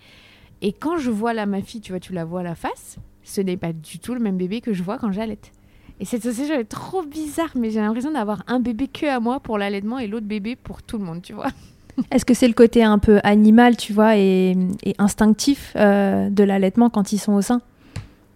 [0.62, 2.98] Et quand je vois là ma fille, tu vois, tu la vois à la face,
[3.24, 5.52] ce n'est pas du tout le même bébé que je vois quand j'allaite.
[6.00, 9.40] Et cette sensation est trop bizarre, mais j'ai l'impression d'avoir un bébé que à moi
[9.40, 11.50] pour l'allaitement et l'autre bébé pour tout le monde, tu vois.
[12.12, 14.56] Est-ce que c'est le côté un peu animal, tu vois, et,
[14.98, 17.62] instinctif euh, de l'allaitement quand ils sont au sein?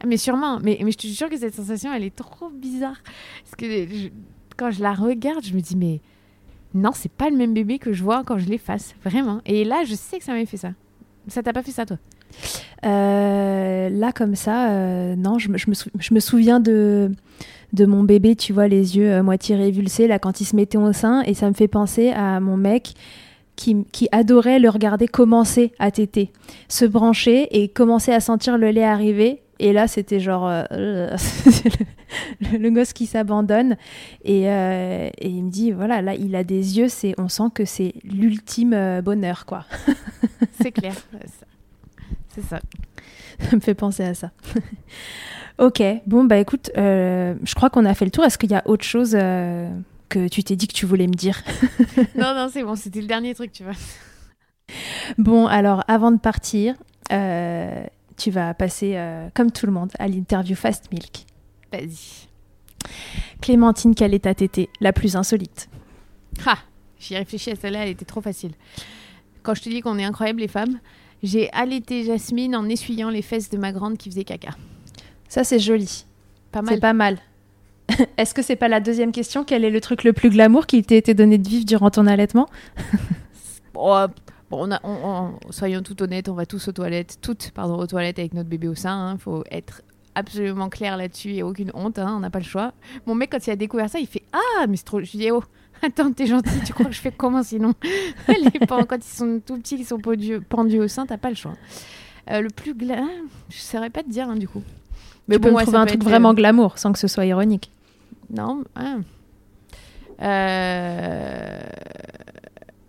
[0.06, 2.98] Mais sûrement, mais, mais je te jure que cette sensation, elle est trop bizarre.
[3.44, 4.10] Parce que
[4.58, 6.02] quand je la regarde, je me dis, mais
[6.74, 9.42] non, c'est pas le même bébé que je vois quand je l'efface, vraiment.
[9.46, 10.72] Et là, je sais que ça m'a fait ça.
[11.28, 11.98] Ça t'a pas fait ça, toi?
[12.86, 17.12] Euh, là, comme ça, euh, non, je, me- je me souviens de,
[17.74, 20.78] de mon bébé, tu vois, les yeux euh, moitié révulsés, là, quand il se mettait
[20.78, 22.94] au sein, et ça me fait penser à mon mec
[23.56, 26.32] qui, qui adorait le regarder commencer à téter,
[26.68, 29.42] se brancher et commencer à sentir le lait arriver.
[29.62, 30.66] Et là, c'était genre euh,
[32.42, 33.78] le, gosse qui s'abandonne.
[34.26, 37.52] Et, euh, et il me dit, voilà, là, il a des yeux, c'est, on sent
[37.54, 39.66] que c'est l'ultime euh, bonheur, quoi.
[40.62, 40.96] C'est clair.
[42.30, 42.60] c'est ça.
[43.40, 44.32] Ça me fait penser à ça.
[45.60, 48.24] ok, bon bah écoute, euh, je crois qu'on a fait le tour.
[48.24, 51.42] Est-ce qu'il y a autre chose que tu t'es dit que tu voulais me dire?
[52.16, 53.74] Non, non, c'est bon, c'était le dernier truc, tu vois.
[55.18, 56.76] Bon, alors avant de partir,
[58.18, 61.26] tu vas passer, euh, comme tout le monde, à l'interview Fast Milk.
[61.72, 62.28] Vas-y.
[63.42, 65.70] Clémentine, quelle est ta tétée la plus insolite?
[66.46, 66.58] Ha
[67.00, 68.52] J'y réfléchis à celle-là, elle était trop facile.
[69.42, 70.80] Quand je te dis qu'on est incroyables les femmes,
[71.24, 74.52] j'ai allaité Jasmine en essuyant les fesses de ma grande qui faisait caca.
[75.28, 76.06] Ça, c'est joli.
[76.52, 76.76] Pas mal.
[76.76, 77.18] C'est pas mal.
[78.18, 79.44] Est-ce que c'est pas la deuxième question?
[79.44, 82.06] Quel est le truc le plus glamour qui t'ait été donné de vivre durant ton
[82.08, 82.48] allaitement?
[83.78, 84.08] Euh,
[84.52, 87.78] bon, on a, on- on- soyons tout honnêtes, on va tous aux toilettes, toutes pardon,
[87.80, 89.14] aux toilettes avec notre bébé au sein.
[89.14, 89.82] Il faut être
[90.14, 92.74] absolument clair là-dessus et aucune honte, hein, on n'a pas le choix.
[93.08, 95.00] Mon mec, quand il a découvert ça, il fait Ah, mais c'est trop.
[95.02, 95.44] Je lui dis Oh,
[95.82, 97.74] attends, t'es gentil, tu crois que je fais comment sinon?
[98.28, 101.30] Les parents, quand ils sont tout petits, ils sont pendus, pendus au sein, t'as pas
[101.30, 101.54] le choix.
[102.30, 102.98] Euh, le plus gla...
[103.00, 103.08] ah,
[103.50, 104.62] Je saurais pas te dire, hein, du coup.
[105.32, 107.72] Tu peux me ouais, trouver un truc être, vraiment glamour sans que ce soit ironique.
[108.30, 108.64] Non.
[110.22, 111.62] Euh,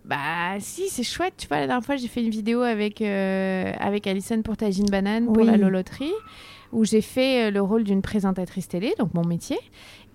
[0.05, 1.33] Bah si, c'est chouette.
[1.37, 4.85] Tu vois, la dernière fois, j'ai fait une vidéo avec, euh, avec Alison pour Tagine
[4.89, 5.45] Banane pour Oui.
[5.45, 6.11] la loloterie,
[6.73, 9.57] où j'ai fait euh, le rôle d'une présentatrice télé, donc mon métier,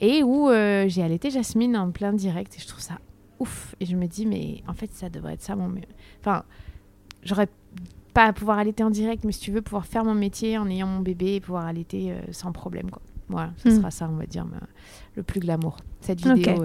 [0.01, 2.55] et où euh, j'ai allaité Jasmine en plein direct.
[2.57, 2.99] Et je trouve ça
[3.39, 3.74] ouf.
[3.80, 5.72] Et je me dis, mais en fait, ça devrait être ça mon...
[6.20, 6.43] Enfin,
[7.22, 7.49] j'aurais
[8.12, 10.68] pas à pouvoir allaiter en direct, mais si tu veux, pouvoir faire mon métier en
[10.68, 13.01] ayant mon bébé et pouvoir allaiter euh, sans problème, quoi.
[13.30, 13.76] Voilà, ce Hmm.
[13.76, 14.47] sera ça, on va dire,
[15.14, 15.76] le plus glamour.
[16.01, 16.64] Cette vidéo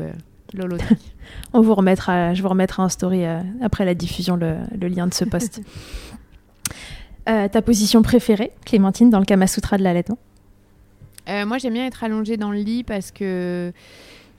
[1.54, 5.08] On vous remettra, je vous remettrai en story euh, après la diffusion le, le lien
[5.08, 5.62] de ce post.
[7.30, 10.18] Euh, ta position préférée, Clémentine, dans le Kama Sutra de l'allaitement?
[11.30, 13.72] Euh, moi, j'aime bien être allongée dans le lit parce que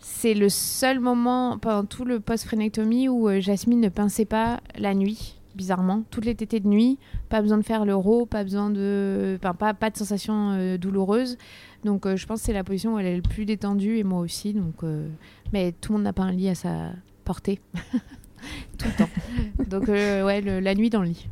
[0.01, 4.95] c'est le seul moment pendant tout le post-phrénectomie où euh, Jasmine ne pinçait pas la
[4.95, 6.03] nuit, bizarrement.
[6.11, 6.99] Toutes les tétées de nuit,
[7.29, 9.37] pas besoin de faire l'euro, pas besoin de.
[9.41, 11.37] Enfin, pas, pas de sensation euh, douloureuse.
[11.85, 14.05] Donc, euh, je pense que c'est la position où elle est le plus détendue et
[14.05, 14.55] moi aussi.
[14.55, 15.09] Donc, euh,
[15.53, 16.91] Mais tout le monde n'a pas un lit à sa
[17.25, 17.61] portée.
[18.79, 19.69] tout le temps.
[19.69, 21.29] Donc, euh, ouais, le- la nuit dans le lit.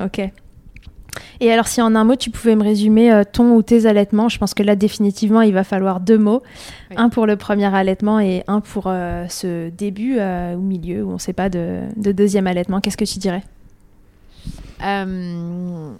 [0.00, 0.20] Ok.
[1.40, 4.28] Et alors, si en un mot, tu pouvais me résumer euh, ton ou tes allaitements,
[4.28, 6.42] je pense que là, définitivement, il va falloir deux mots.
[6.90, 6.96] Oui.
[6.98, 11.10] Un pour le premier allaitement et un pour euh, ce début euh, ou milieu, où
[11.10, 12.80] on ne sait pas, de, de deuxième allaitement.
[12.80, 13.42] Qu'est-ce que tu dirais?
[14.82, 15.94] Euh,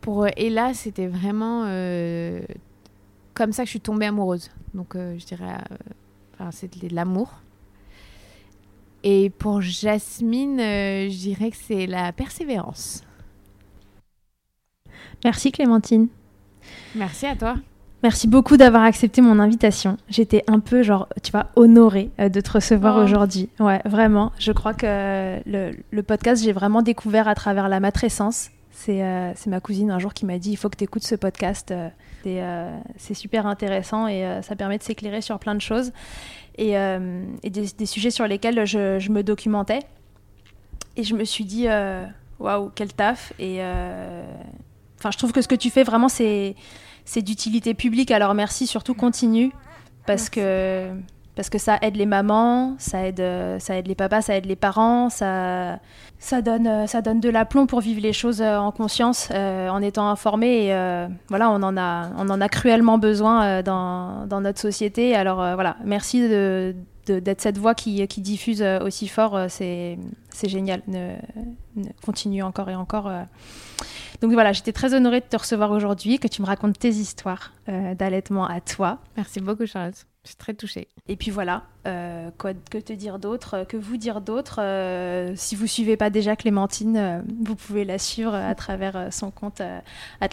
[0.00, 2.40] pour Ella, c'était vraiment euh,
[3.34, 4.50] comme ça que je suis tombée amoureuse.
[4.74, 5.56] Donc, euh, je dirais,
[6.34, 7.32] enfin, c'était de l'amour.
[9.02, 13.04] Et pour Jasmine, je dirais que c'est la persévérance.
[15.24, 16.08] Merci, Clémentine.
[16.94, 17.56] Merci à toi.
[18.02, 19.96] Merci beaucoup d'avoir accepté mon invitation.
[20.08, 23.02] J'étais un peu, genre, tu vois, honorée euh, de te recevoir Oh.
[23.02, 23.48] aujourd'hui.
[23.58, 24.32] Ouais, vraiment.
[24.38, 28.50] Je crois que le, le podcast, j'ai vraiment découvert à travers la matrescence.
[28.70, 31.02] C'est euh, c'est ma cousine un jour qui m'a dit il faut que tu écoutes
[31.04, 31.70] ce podcast.
[31.70, 31.88] euh,
[32.22, 32.78] C'est euh,
[33.14, 35.92] super intéressant et euh, ça permet de s'éclairer sur plein de choses
[36.58, 39.80] et, euh, et des, des sujets sur lesquels je, je me documentais.
[40.98, 42.04] Et je me suis dit euh,
[42.38, 43.32] waouh, quel taf.
[43.38, 44.22] Et euh,
[44.98, 46.54] enfin, je trouve que ce que tu fais vraiment, c'est
[47.06, 48.10] c'est d'utilité publique.
[48.10, 49.52] Alors merci, surtout continue
[50.04, 50.90] parce que
[51.34, 54.46] parce que ça aide les mamans, ça aide euh, ça aide les papas, ça aide
[54.46, 55.78] les parents, ça
[56.18, 59.82] ça donne euh, ça donne de l'aplomb pour vivre les choses euh, en conscience, en
[59.82, 60.68] étant informé.
[61.28, 65.14] Voilà, on en a on en a cruellement besoin dans dans notre société.
[65.14, 66.26] Alors voilà, merci
[67.06, 69.98] d'être cette voix qui, qui diffuse aussi fort, c'est
[70.42, 70.82] génial.
[72.04, 73.10] Continue encore et encore.
[74.22, 77.52] Donc voilà, j'étais très honorée de te recevoir aujourd'hui, que tu me racontes tes histoires
[77.68, 78.98] euh, d'allaitement à toi.
[79.16, 80.06] Merci beaucoup, Charlotte.
[80.24, 80.88] Je suis très touchée.
[81.06, 85.34] Et puis voilà, euh, quoi, que te dire d'autre euh, Que vous dire d'autre Euh,
[85.36, 89.60] Si vous suivez pas déjà Clémentine, euh, vous pouvez la suivre à travers son compte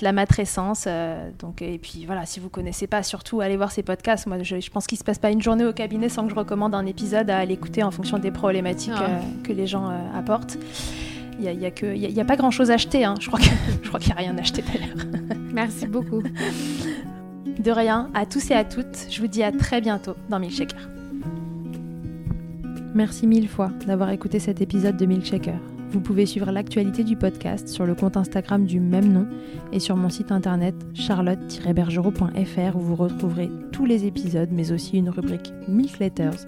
[0.02, 0.86] la matrescence.
[0.88, 4.26] euh, donc et puis voilà, si vous connaissez pas, surtout allez voir ses podcasts.
[4.26, 6.36] Moi, je, je pense qu'il se passe pas une journée au cabinet sans que je
[6.36, 9.20] recommande un épisode à aller écouter en fonction des problématiques Ah.
[9.44, 10.58] que les gens apportent.
[11.40, 13.04] Il y a, pas grand chose à acheter.
[13.06, 13.16] hein.
[13.20, 13.40] Je crois
[14.00, 14.96] qu'il y a rien à acheter d'ailleurs.
[15.12, 15.42] d'ailleurs.
[15.54, 16.22] Merci beaucoup.
[17.60, 20.90] De rien, à tous et à toutes, je vous dis à très bientôt dans Milkshaker.
[22.96, 25.60] Merci mille fois d'avoir écouté cet épisode de Milkshaker.
[25.90, 29.28] Vous pouvez suivre l'actualité du podcast sur le compte Instagram du même nom
[29.72, 35.10] et sur mon site internet charlotte-bergerot.fr où vous retrouverez tous les épisodes mais aussi une
[35.10, 36.48] rubrique Milk Letters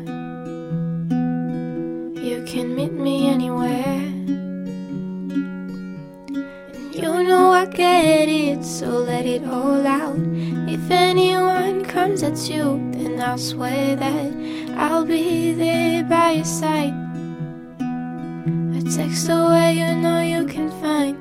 [9.35, 10.19] It all out.
[10.67, 14.33] If anyone comes at you, then I'll swear that
[14.75, 16.93] I'll be there by your side.
[18.77, 21.20] A text away, you know you can find